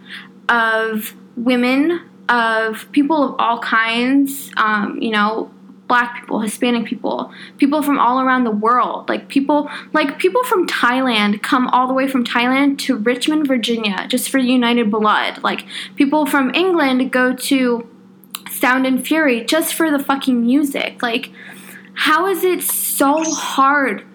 [0.49, 5.51] of women, of people of all kinds, um, you know,
[5.91, 9.09] black people, Hispanic people, people from all around the world.
[9.09, 14.07] Like people like people from Thailand come all the way from Thailand to Richmond, Virginia
[14.07, 15.43] just for United Blood.
[15.43, 15.65] Like
[15.97, 17.85] people from England go to
[18.49, 21.03] Sound and Fury just for the fucking music.
[21.03, 21.29] Like
[21.93, 24.05] how is it so hard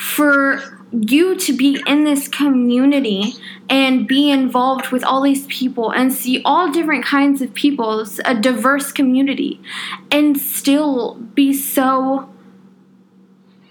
[0.00, 3.34] for you to be in this community
[3.68, 8.34] and be involved with all these people and see all different kinds of people, a
[8.34, 9.60] diverse community,
[10.10, 12.32] and still be so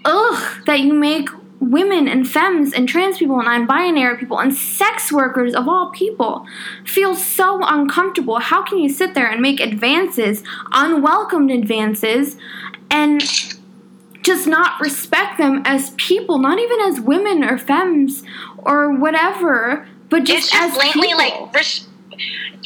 [0.05, 5.11] ugh that you make women and femmes and trans people and non-binary people and sex
[5.11, 6.45] workers of all people
[6.86, 8.39] feel so uncomfortable.
[8.39, 12.38] How can you sit there and make advances, unwelcomed advances,
[12.91, 13.23] and
[14.30, 18.21] just not respect them as people, not even as women or femmes
[18.59, 21.45] or whatever, but just, it's just as blatantly people.
[21.45, 21.88] like res-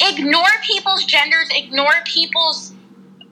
[0.02, 2.74] ignore people's genders, ignore people's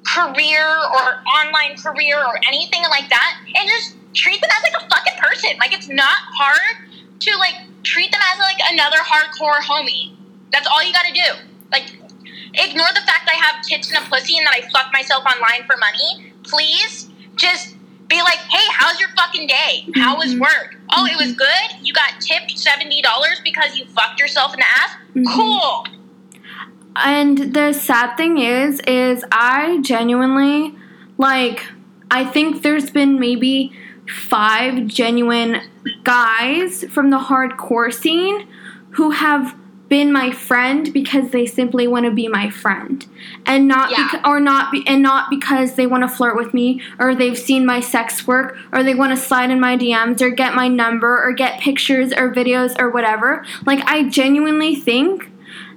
[0.07, 4.87] career or online career or anything like that, and just treat them as like a
[4.87, 5.51] fucking person.
[5.59, 6.87] Like it's not hard
[7.19, 10.15] to like treat them as like another hardcore homie.
[10.53, 11.49] That's all you got to do.
[11.69, 11.91] Like
[12.53, 15.67] ignore the fact I have tits and a pussy and that I fuck myself online
[15.67, 16.31] for money.
[16.43, 17.75] Please just
[18.11, 19.87] be like, hey, how's your fucking day?
[19.95, 20.39] How was Mhm.
[20.41, 20.75] work?
[20.95, 21.67] Oh, it was good.
[21.81, 24.91] You got tipped seventy dollars because you fucked yourself in the ass.
[25.15, 25.33] Mhm.
[25.35, 25.85] Cool.
[26.95, 30.75] And the sad thing is, is I genuinely
[31.17, 31.65] like.
[32.13, 33.71] I think there's been maybe
[34.29, 35.61] five genuine
[36.03, 38.45] guys from the hardcore scene
[38.91, 39.55] who have
[39.91, 43.05] been my friend because they simply want to be my friend.
[43.45, 44.07] And not Yeah.
[44.07, 47.37] beca- or not be- and not because they want to flirt with me or they've
[47.37, 50.69] seen my sex work or they want to slide in my DMs or get my
[50.69, 53.43] number or get pictures or videos or whatever.
[53.65, 55.29] Like I genuinely think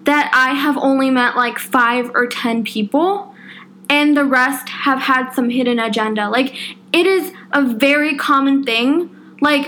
[0.05, 3.35] that I have only met like 5 or 10 people
[3.91, 6.31] and the rest have had some hidden agenda.
[6.31, 6.55] Like
[6.93, 9.11] it is a very common thing.
[9.41, 9.67] Like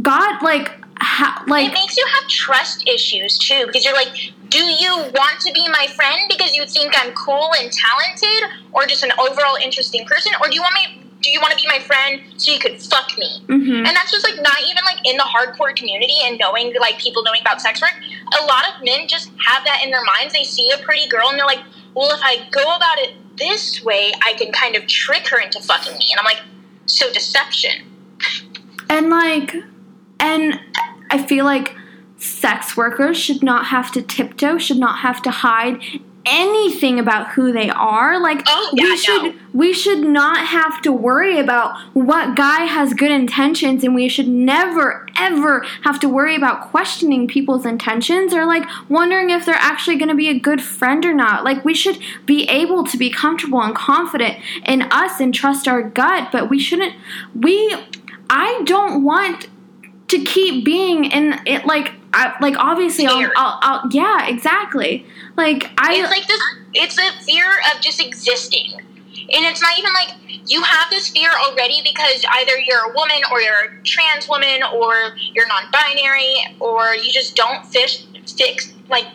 [0.00, 0.70] God like
[1.02, 5.40] ha- like it makes you have trust issues too because you're like, do you want
[5.40, 9.56] to be my friend because you think I'm cool and talented, or just an overall
[9.56, 10.98] interesting person, or do you want me?
[11.20, 13.44] Do you want to be my friend so you could fuck me.
[13.46, 13.86] Mhm.
[13.86, 17.22] And that's just like not even like in the hardcore community and knowing like people
[17.22, 17.94] knowing about sex work.
[18.40, 20.34] A lot of men just have that in their minds.
[20.34, 21.62] They see a pretty girl and they're like,
[21.94, 25.60] well, if I go about it this way, I can kind of trick her into
[25.60, 26.06] fucking me.
[26.10, 26.42] And I'm like,
[26.86, 27.86] so deception.
[28.90, 29.54] And like,
[30.18, 30.58] and
[31.12, 31.74] I feel like
[32.16, 35.80] sex workers should not have to tiptoe, should not have to hide
[36.24, 38.20] anything about who they are.
[38.20, 39.34] Like, Oh, yeah, we should no.
[39.52, 44.28] we should not have to worry about what guy has good intentions, and we should
[44.28, 49.96] never ever have to worry about questioning people's intentions or like wondering if they're actually
[49.96, 51.44] going to be a good friend or not.
[51.44, 55.82] Like, we should be able to be comfortable and confident in us and trust our
[55.82, 56.94] gut, but we shouldn't.
[57.34, 57.74] We
[58.30, 59.48] I don't want
[60.12, 65.06] to keep being in it like I, like obviously I'll, I'll, I'll yeah exactly
[65.36, 66.40] like I It's like this.
[66.74, 70.14] It's a fear of just existing, and it's not even like
[70.46, 74.62] you have this fear already because either you're a woman or you're a trans woman
[74.74, 79.06] or you're non-binary or you just don't fit fix like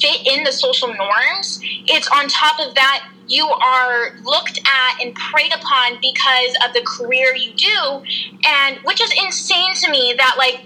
[0.00, 1.60] fit in the social norms.
[1.86, 6.82] It's on top of that you are looked at and preyed upon because of the
[6.84, 8.02] career you do,
[8.44, 10.62] and which is insane to me that like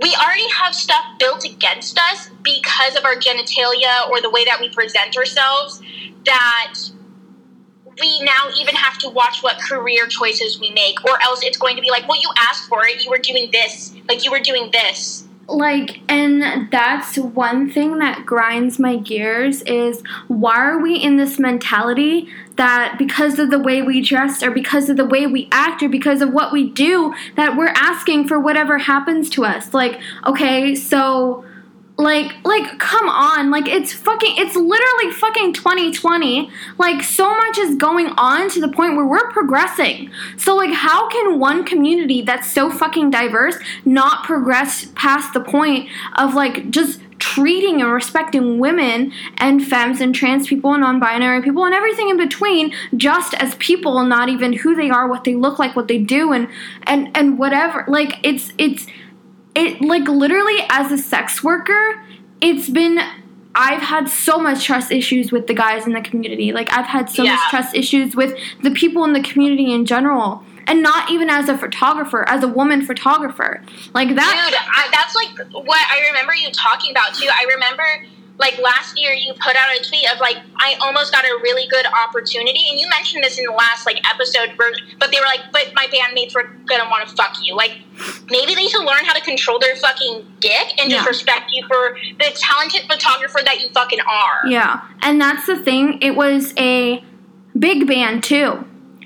[0.00, 4.58] we already have stuff built against us because of our genitalia or the way that
[4.60, 5.80] we present ourselves
[6.26, 6.74] that
[8.00, 11.76] we now even have to watch what career choices we make or else it's going
[11.76, 14.40] to be like well you asked for it you were doing this like you were
[14.40, 20.96] doing this like and that's one thing that grinds my gears is why are we
[20.96, 25.26] in this mentality that because of the way we dress or because of the way
[25.26, 29.44] we act or because of what we do that we're asking for whatever happens to
[29.44, 29.72] us?
[29.72, 31.44] Like okay so
[31.98, 33.50] like like come on.
[33.50, 38.68] Like it's fucking it's literally fucking 2020 like so much is going on to the
[38.68, 40.10] point where we're progressing.
[40.36, 45.88] So like how can one community that's so fucking diverse not progress past the point
[46.16, 51.64] of like just treating and respecting women and femmes and trans people and non-binary people
[51.64, 55.58] and everything in between just as people not even who they are what they look
[55.58, 56.46] like what they do and
[56.82, 57.86] and and whatever?
[57.88, 58.86] Like it's it's
[59.56, 62.04] it like literally as a sex worker
[62.40, 63.00] it's been
[63.54, 66.52] i've had so much trust issues with the guys in the community.
[66.52, 70.44] Like i've had so much trust issues with the people in the community in general.
[70.68, 73.62] And not even as a photographer as a woman photographer.
[73.94, 77.28] Like that dude I, that's like what i remember you talking about too.
[77.32, 77.84] I remember
[78.38, 81.66] like last year you put out a tweet of like i almost got a really
[81.68, 84.52] good opportunity and you mentioned this in the last like episode
[84.98, 87.78] but they were like but my bandmates were gonna want to fuck you like
[88.30, 91.96] maybe they should learn how to control their fucking dick and just respect you for
[92.18, 95.98] the talented photographer that you fucking are Yeah, and that's the thing.
[96.00, 97.02] It was a
[97.58, 98.64] big band too,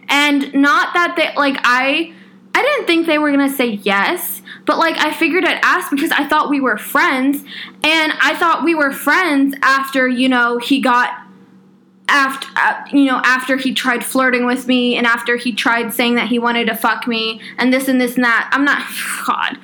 [0.09, 2.15] and not that they like I.
[2.53, 4.40] I didn't think they were gonna say yes,
[4.71, 7.43] but like I figured I'd ask because I thought we were friends,
[7.83, 11.11] and I thought we were friends after you know he got
[12.09, 16.15] after uh, you know after he tried flirting with me and after he tried saying
[16.15, 18.49] that he wanted to fuck me and this and this and that.
[18.53, 18.79] I'm not
[19.27, 19.59] God.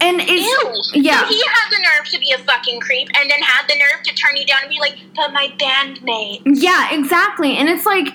[0.00, 1.02] And it's Ew.
[1.02, 1.20] yeah.
[1.20, 4.02] So he had the nerve to be a fucking creep and then had the nerve
[4.06, 6.42] to turn you down and be like, but my bandmate.
[6.46, 7.56] Yeah, exactly.
[7.58, 8.08] And it's like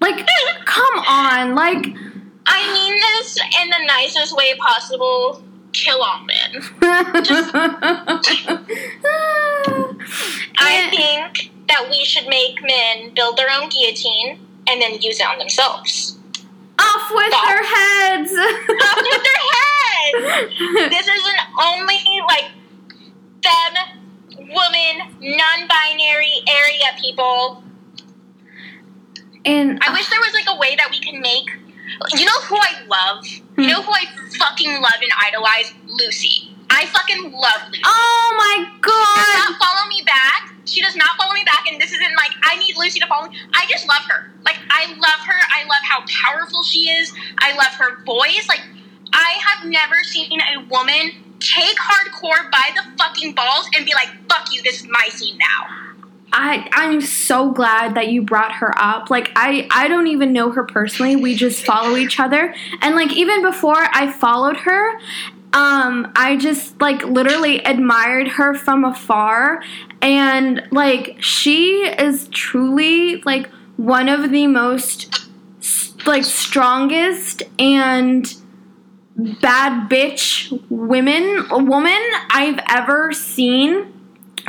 [0.00, 0.24] like
[0.64, 1.86] come on, like
[2.46, 5.42] I mean this in the nicest way possible.
[5.72, 6.62] Kill all men.
[10.58, 14.38] I think that we should make men build their own guillotine
[14.68, 16.18] and then use it on themselves.
[16.78, 18.32] off with their heads.
[18.32, 20.90] Off with their heads!
[20.94, 22.50] This is an only like
[23.42, 23.78] femme,
[24.48, 27.62] woman, non-binary area people.
[29.44, 31.48] and I wish there was like a way that we can make.
[32.14, 33.26] You know who I love?
[33.58, 33.86] You know hmm.
[33.86, 34.04] who I
[34.38, 35.72] fucking love and idolize?
[35.86, 36.48] Lucy.
[36.70, 37.82] I fucking love Lucy.
[37.84, 38.96] oh my god!
[39.04, 40.54] She does not follow me back.
[40.64, 43.28] She does not follow me back, and this isn't like I need Lucy to follow
[43.28, 43.36] me.
[43.54, 44.32] I just love her.
[44.44, 45.40] Like I love her.
[45.52, 47.12] I love how powerful she is.
[47.38, 48.48] I love her voice.
[48.48, 48.62] Like
[49.12, 54.08] I have never seen a woman take hardcore by the fucking balls and be like,
[54.28, 55.81] "Fuck you, this is my scene now."
[56.32, 59.10] I I'm so glad that you brought her up.
[59.10, 61.16] Like I I don't even know her personally.
[61.16, 62.54] We just follow each other.
[62.80, 64.92] And like even before I followed her,
[65.52, 69.62] um I just like literally admired her from afar
[70.00, 75.28] and like she is truly like one of the most
[76.06, 78.34] like strongest and
[79.16, 83.92] bad bitch women woman I've ever seen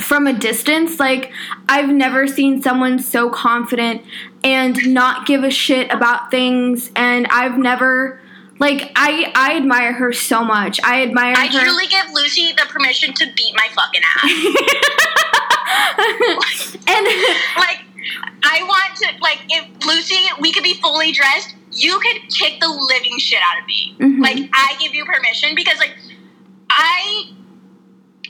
[0.01, 0.99] from a distance.
[0.99, 1.31] Like,
[1.69, 4.01] I've never seen someone so confident
[4.43, 6.91] and not give a shit about things.
[6.95, 8.19] And I've never,
[8.59, 10.79] like, I, I admire her so much.
[10.83, 11.59] I admire I her.
[11.59, 14.23] truly give Lucy the permission to beat my fucking ass.
[16.87, 17.07] and
[17.57, 17.79] like,
[18.43, 22.67] I want to, like, if Lucy, we could be fully dressed, you could kick the
[22.67, 23.95] living shit out of me.
[23.99, 24.19] Mhm.
[24.21, 25.95] Like, I give you permission because, like,
[26.69, 27.31] I,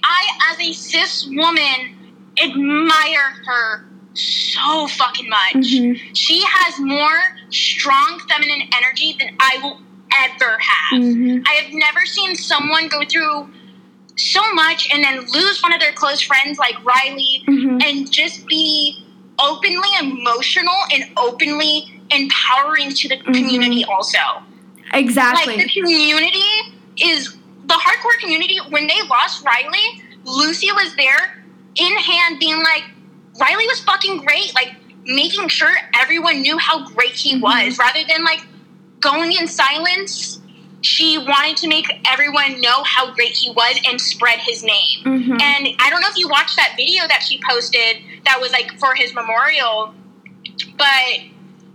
[0.03, 1.95] I, as a cis woman,
[2.41, 5.53] admire her so fucking much.
[5.53, 5.99] Mhm.
[6.15, 9.81] She has more strong feminine energy than I will
[10.25, 10.99] ever have.
[11.01, 11.43] Mhm.
[11.47, 13.49] I have never seen someone go through
[14.15, 17.83] so much and then lose one of their close friends like Riley Mhm.
[17.83, 19.03] and just be
[19.39, 23.33] openly emotional and openly empowering to the Mhm.
[23.33, 24.19] community also.
[24.95, 25.57] exactly.
[25.57, 26.43] Like the community
[26.97, 27.35] is
[27.65, 31.43] the hardcore community when they lost Riley, Lucy was there
[31.75, 32.83] in hand being like
[33.39, 37.41] Riley was fucking great, like making sure everyone knew how great he Mhm.
[37.41, 38.41] was rather than like
[38.99, 40.39] going in silence.
[40.81, 45.03] She wanted to make everyone know how great he was and spread his name.
[45.03, 45.41] Mhm.
[45.41, 48.77] And I don't know if you watched that video that she posted that was like
[48.79, 49.93] for his memorial,
[50.77, 51.19] but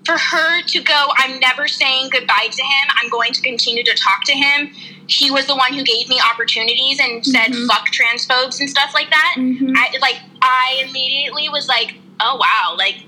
[0.08, 2.88] for her to go, I'm never saying goodbye to him.
[3.02, 4.68] I'm going to continue to talk to him.
[5.06, 7.66] He was the one who gave me opportunities and said Mhm.
[7.66, 9.34] fuck transphobes and stuff like that.
[9.36, 9.74] Mhm.
[9.76, 13.02] I like I immediately was like, oh wow, like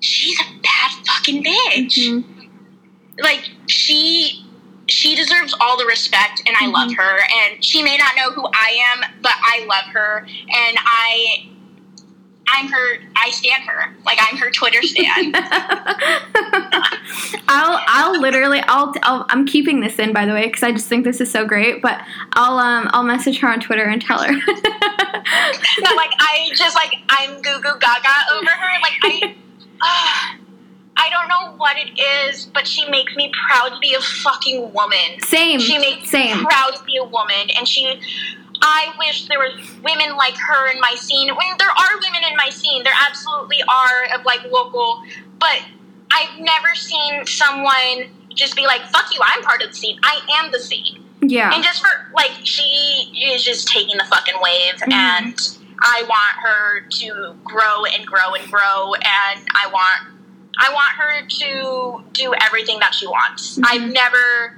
[0.00, 1.98] she's a bad fucking bitch.
[1.98, 2.24] Mhm.
[3.20, 4.44] Like she
[4.88, 6.96] she deserves all the respect and I love Mhm.
[6.98, 11.46] her and she may not know who I am, but I love her and I
[12.48, 13.94] I'm her I stand her.
[14.04, 15.34] Like I'm her Twitter stand.
[17.48, 20.88] I'll I'll literally I'll, I'll I'm keeping this in by the way because I just
[20.88, 21.82] think this is so great.
[21.82, 22.00] But
[22.32, 24.32] I'll um I'll message her on Twitter and tell her.
[24.32, 28.80] no, like I just like I'm goo goo gaga over her.
[28.82, 29.34] Like I,
[29.80, 30.38] uh,
[30.96, 34.72] I don't know what it is, but she makes me proud to be a fucking
[34.72, 35.20] woman.
[35.20, 36.38] same, She makes same.
[36.38, 38.00] me proud to be a woman, and she.
[38.62, 39.52] I wish there was
[39.82, 41.28] women like her in my scene.
[41.28, 45.02] When there are women in my scene, there absolutely are of like local,
[45.38, 45.60] but
[46.12, 49.98] I've never seen someone just be like, "Fuck you, I'm part of the scene.
[50.02, 51.52] I am the scene." Yeah.
[51.52, 54.92] And just for like, she is just taking the fucking wave, Mhm.
[54.92, 55.40] and
[55.80, 60.08] I want her to grow and grow and grow, and I want,
[60.58, 63.58] I want her to do everything that she wants.
[63.58, 63.64] Mhm.
[63.68, 64.56] I've never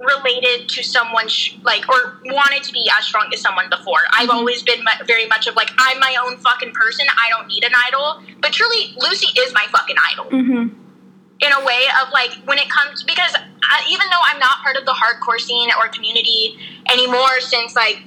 [0.00, 4.00] related to someone sh- like or wanted to be as strong as someone before.
[4.12, 4.34] I've Mhm.
[4.34, 7.06] always been mu- very much of like I'm my own fucking person.
[7.10, 8.22] I don't need an idol.
[8.40, 10.70] But truly, Lucy is my fucking idol Mhm.
[11.40, 14.76] in a way of like when it comes because I, even though I'm not part
[14.76, 18.02] of the hardcore scene or community anymore since like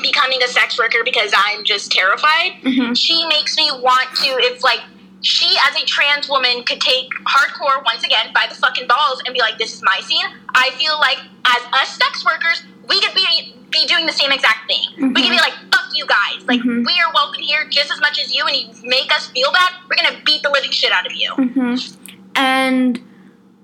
[0.00, 2.96] becoming a sex worker because I'm just terrified, Mhm.
[2.96, 4.80] she makes me want to if like
[5.22, 9.34] she as a trans woman could take hardcore once again by the fucking balls and
[9.34, 10.24] be like this is my scene.
[10.54, 14.66] I feel like as us sex workers we could be be doing the same exact
[14.66, 15.12] thing.
[15.12, 15.40] We could be Mhm.
[15.40, 16.42] like fuck you guys.
[16.46, 16.86] Like Mhm.
[16.86, 19.72] we are welcome here just as much as you and you make us feel bad,
[19.90, 21.32] we're to beat the living shit out of you.
[21.32, 21.96] Mhm.
[22.34, 23.00] And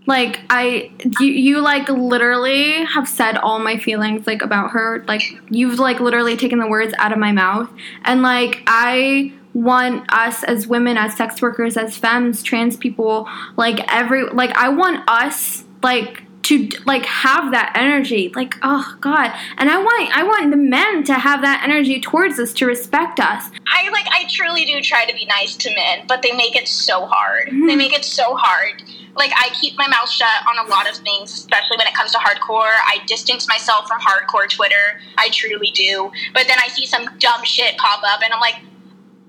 [0.07, 0.91] like I
[1.21, 5.99] you you like literally have said all my feelings like about her like you've like
[6.01, 7.71] literally taken the words out of my mouth
[8.05, 13.81] and like I want us as women as sex workers as femmes trans people like
[13.93, 19.71] every like I want us like to like have that energy like oh god and
[19.71, 23.45] I want I want the men to have that energy towards us to respect us
[23.73, 26.69] I like I truly do try to be nice to men, but they make it
[26.69, 27.49] so hard.
[27.49, 27.67] Mhm.
[27.67, 28.83] They make it so hard.
[29.17, 32.13] Like I keep my mouth shut on a lot of things, especially when it comes
[32.13, 32.73] to hardcore.
[32.87, 35.01] I distance myself from hardcore Twitter.
[35.19, 36.11] I truly do.
[36.35, 38.57] But then I see some dumb shit pop up and I'm like,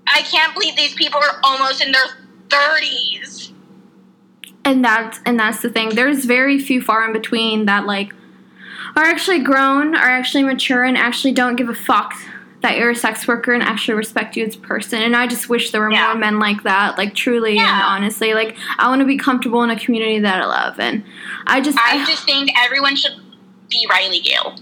[0.08, 2.06] I can't believe these people are almost in their
[2.50, 3.52] thirties.
[4.64, 8.14] and that's and that's the thing there's very few far in between that like
[8.96, 12.14] are actually grown are actually mature and actually don't give a fuck
[12.62, 15.50] that you're a sex worker and actually respect you as a person and i just
[15.50, 16.06] wish there were Yeah.
[16.08, 19.70] more men like that like truly and honestly like i want to be comfortable in
[19.70, 21.04] a community that i love and
[21.46, 23.16] i just I just think everyone should
[23.70, 24.56] be Riley Gale.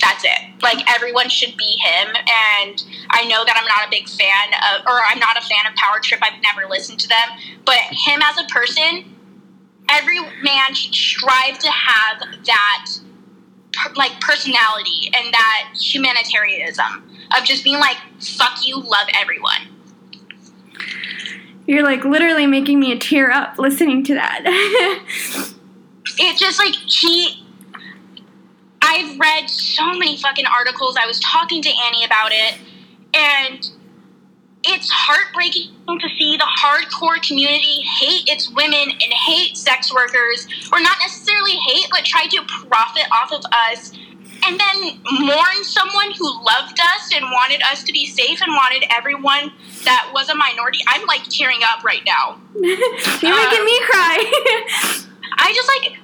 [0.00, 0.62] That's it.
[0.62, 2.08] Like everyone should be him.
[2.08, 5.66] And I know that I'm not a big fan of, or I'm not a fan
[5.68, 6.20] of Power Trip.
[6.22, 7.58] I've never listened to them.
[7.64, 9.14] But him as a person,
[9.90, 12.86] every man should strive to have that
[13.96, 19.68] like personality and that humanitarianism of just being like, fuck you, love everyone.
[21.66, 24.40] you're like literally making me a tear up listening to that
[26.18, 27.39] it just like he
[28.90, 30.96] I've read so many fucking articles.
[31.00, 32.58] I was talking to Annie about it
[33.14, 33.70] And
[34.64, 40.80] it's heartbreaking to see the hardcore community hate its women and hate sex workers, or
[40.80, 43.92] not necessarily hate, but try to profit off of us,
[44.46, 48.84] and then mourn someone who loved us and wanted us to be safe and wanted
[48.90, 49.52] everyone
[49.84, 50.80] that was a minority.
[50.86, 52.40] I'm like tearing up right now.
[52.54, 54.18] You're making me cry.
[55.38, 55.99] I just like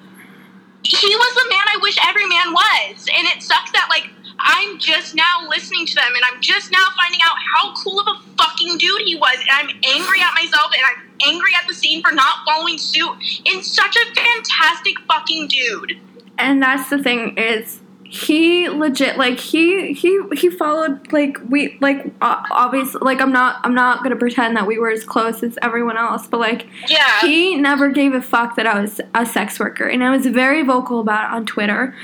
[0.92, 4.78] he was the man I wish every man was, and it sucks that like I'm
[4.78, 8.20] just now listening to them, and I'm just now finding out how cool of a
[8.36, 12.02] fucking dude he was, and I'm angry at myself, and I'm angry at the scene
[12.02, 13.10] for not following suit.
[13.44, 15.98] In such a fantastic fucking dude.
[16.38, 22.06] and that's the thing is he legit like he he he followed like we like
[22.20, 25.96] obviously like i'm not i'm not gonna pretend that we were as close as everyone
[25.96, 27.20] else but like Yeah.
[27.20, 30.62] he never gave a fuck that i was a sex worker and i was very
[30.62, 31.94] vocal about it on twitter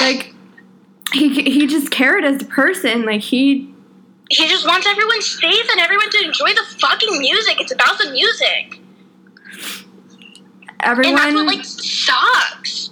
[0.00, 0.34] like
[1.12, 3.72] he he just cared as a person like he
[4.30, 7.58] he just wants everyone safe and everyone to enjoy the fucking music.
[7.62, 8.78] It's about the music.
[10.80, 12.90] And that's everyone what like sucks.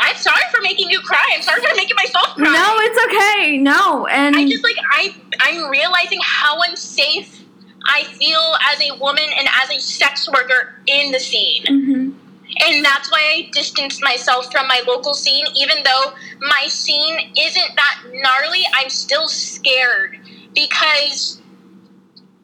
[0.00, 1.24] I'm sorry for making you cry.
[1.34, 2.52] I'm sorry for making myself cry.
[2.52, 7.44] no it's okay no and I just like I I'm realizing how unsafe
[7.86, 11.64] I feel as a woman and as a sex worker in the scene.
[11.64, 12.14] Mhm.
[12.60, 17.76] And that's why I distanced myself from my local scene even though my scene isn't
[17.76, 20.18] that gnarly, I'm still scared
[20.54, 21.40] because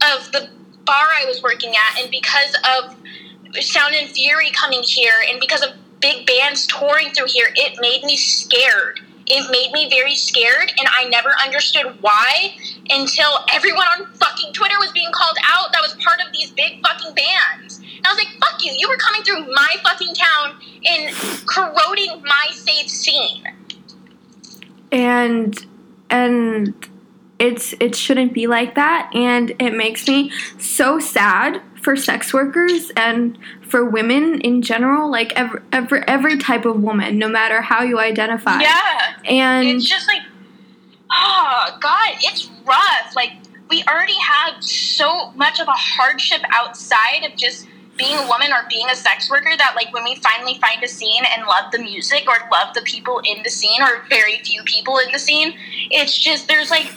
[0.03, 0.51] of the
[0.85, 2.97] bar I was working at and because of
[3.63, 5.71] Sound and Fury coming here and because of
[6.05, 9.01] big bands touring through here, it made me scared.
[9.27, 12.55] It made me very scared, and I never understood why
[12.91, 16.83] until everyone on fucking Twitter was being called out that was part of these big
[16.87, 17.79] fucking bands.
[17.79, 21.17] And I was like, fuck you, you were coming through my fucking town and
[21.47, 23.45] corroding my safe scene.
[24.93, 25.67] and
[26.11, 26.89] and
[27.39, 32.91] it's it shouldn't be like that and it makes me so sad for sex workers
[32.97, 37.83] and for women in general like every every, every type of woman no matter how
[37.83, 39.17] you identify Yeah.
[39.27, 40.23] and it's just like
[41.13, 43.33] oh god it's rough like
[43.69, 48.67] we already have so much of a hardship outside of just being a woman or
[48.69, 51.79] being a sex worker that like when we finally find a scene and love the
[51.79, 55.55] music or love the people in the scene or very few people in the scene
[55.91, 56.93] it's just there's like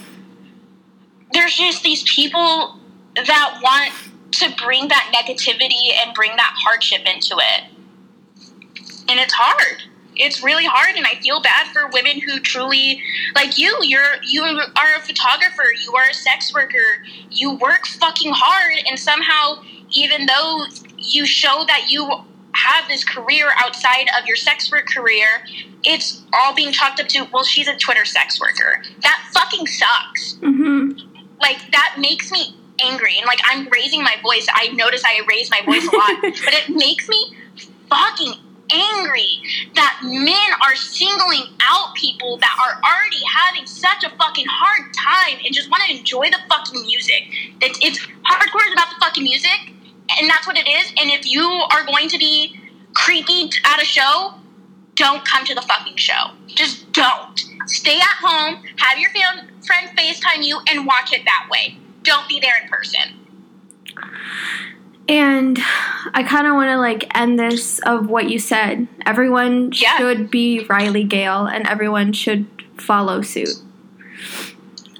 [1.34, 2.80] there's just these people
[3.16, 3.94] that want
[4.32, 7.64] to bring that negativity and bring that hardship into it.
[9.10, 9.84] And it's hard.
[10.20, 13.00] It's really hard and i feel bad for women who truly
[13.36, 18.32] like you you're you are a photographer you are a sex worker you work fucking
[18.36, 20.66] hard and somehow even though
[20.98, 22.10] you show that you
[22.54, 25.28] have this career outside of your sex work career
[25.84, 28.82] it's all being chalked up to well she's a twitter sex worker.
[29.04, 30.34] That fucking sucks.
[30.42, 31.00] Mhm.
[31.40, 33.18] like that makes me angry.
[33.18, 34.48] And like i'm raising my voice.
[34.54, 36.22] I notice i raise my voice a lot.
[36.46, 37.36] But it makes me
[37.90, 38.34] fucking
[38.72, 39.40] angry
[39.76, 45.40] that men are singling out people that are already having such a fucking hard time
[45.46, 47.24] and just want to enjoy the fucking music.
[47.62, 49.74] That it's hardcore is about the fucking music
[50.20, 50.90] and that's what it is.
[51.00, 52.60] And if you are going to be
[52.94, 54.34] creepy at a show
[54.96, 56.32] don't come to the fucking show.
[56.48, 57.40] Just don't.
[57.68, 61.78] Stay at home have your fam- friend facetime you and watch it that way
[62.08, 63.02] don't be there in person.
[65.10, 65.58] And
[66.14, 68.88] i kind of want to like end this of what you said.
[69.06, 69.98] Everyone Yeah.
[69.98, 72.48] should be riley gale and everyone should
[72.78, 73.50] follow suit.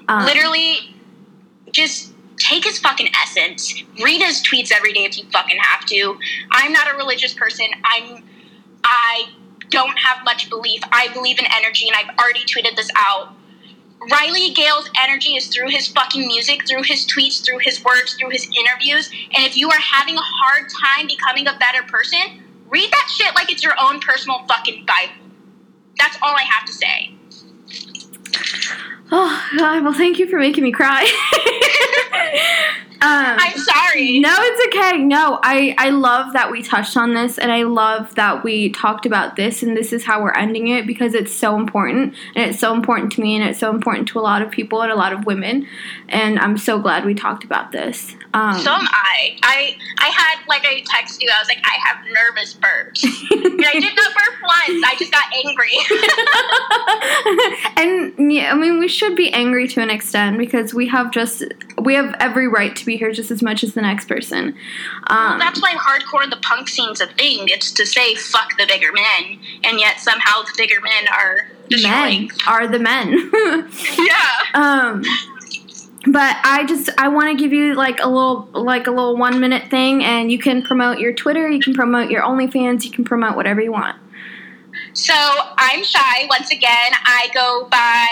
[0.08, 0.94] Um, literally
[1.72, 3.82] just take his fucking essence.
[4.02, 6.18] Read his tweets every day if you fucking have to.
[6.52, 7.66] I'm not a religious person.
[7.84, 8.24] I'm
[8.84, 9.24] i
[9.70, 10.80] don't have much belief.
[10.92, 13.34] I believe in energy and i've already tweeted this out
[14.10, 18.30] riley gale's energy is through his fucking music through his tweets through his words through
[18.30, 22.20] his interviews and if you are having a hard time becoming a better person
[22.68, 25.12] read that shit like it's your own personal fucking bible
[25.98, 27.12] that's all i have to say
[29.10, 29.82] Oh God!
[29.84, 31.02] Well, thank you for making me cry.
[33.00, 33.77] um, i'm sorry
[34.20, 34.98] no, it's okay.
[34.98, 39.06] No, I I love that we touched on this, and I love that we talked
[39.06, 42.58] about this, and this is how we're ending it because it's so important, and it's
[42.58, 44.96] so important to me, and it's so important to a lot of people and a
[44.96, 45.66] lot of women,
[46.08, 48.14] and I'm so glad we talked about this.
[48.34, 49.36] Um, So am I.
[49.42, 51.30] I I had like I texted you.
[51.34, 54.84] I was like, I have nervous burps, and I did not burp once.
[54.86, 55.72] I just got angry.
[57.76, 61.44] and yeah, I mean, we should be angry to an extent because we have just
[61.82, 64.54] we have every right to be here just as much as the next person.
[65.08, 67.48] Um, That's why hardcore and the punk scene's a thing.
[67.48, 71.48] It's to say fuck the bigger men, and yet somehow the bigger men are
[71.82, 73.30] men are the men.
[73.98, 74.14] Yeah.
[74.54, 75.02] um,
[76.06, 79.40] but I just I want to give you like a little like a little one
[79.40, 83.04] minute thing, and you can promote your Twitter, you can promote your OnlyFans, you can
[83.04, 83.96] promote whatever you want.
[84.92, 86.26] So I'm shy.
[86.28, 88.06] Once again, I go by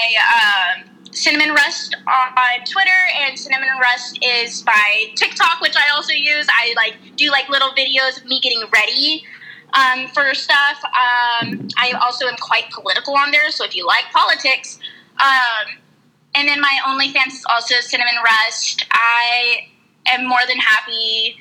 [0.85, 2.91] um, Cinnamon Rust on Twitter,
[3.23, 6.47] and Cinnamon Rust is by TikTok, which I also use.
[6.51, 9.25] I like do like little videos of me getting ready
[9.73, 10.85] um, for stuff.
[10.85, 14.79] Um, I also am quite political on there, so if you like politics.
[15.19, 15.79] Um,
[16.35, 18.85] and then my OnlyFans is also Cinnamon Rust.
[18.93, 19.69] I
[20.09, 21.39] am more than happy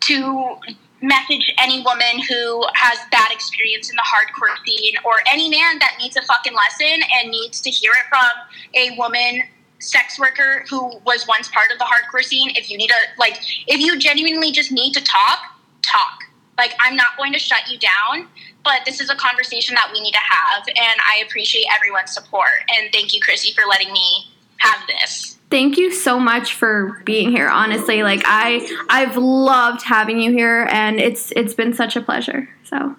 [0.00, 0.56] to
[1.04, 5.96] message any woman who has bad experience in the hardcore scene or any man that
[6.00, 8.30] needs a fucking lesson and needs to hear it from
[8.74, 9.42] a woman
[9.80, 12.50] sex worker who was once part of the hardcore scene.
[12.56, 15.38] If you need a like if you genuinely just need to talk
[15.82, 16.20] talk.
[16.56, 18.28] Like i'm not going to shut you down
[18.64, 22.64] but this is a conversation that we need to have and i appreciate everyone's support.
[22.74, 27.30] And thank you chrissy for letting me have this thank you so much for being
[27.30, 32.02] here honestly like i i've loved having you here and it's it's been such a
[32.02, 32.96] pleasure so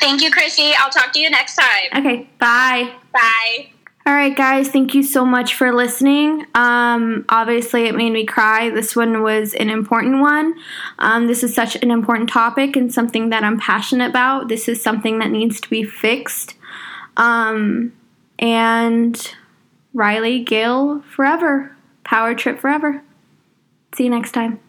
[0.00, 3.68] thank you chrissy i'll talk to you next time okay bye bye
[4.04, 6.44] all right, guys, thank you so much for listening.
[6.56, 8.68] Um, obviously, it made me cry.
[8.68, 10.54] This one was an important one.
[10.98, 14.48] Um, this is such an important topic and something that I'm passionate about.
[14.48, 16.56] This is something that needs to be fixed.
[17.16, 17.92] Um,
[18.40, 19.32] and
[19.94, 21.76] Riley, Gale, forever.
[22.04, 23.02] Power trip forever.
[23.94, 24.60] See you next time.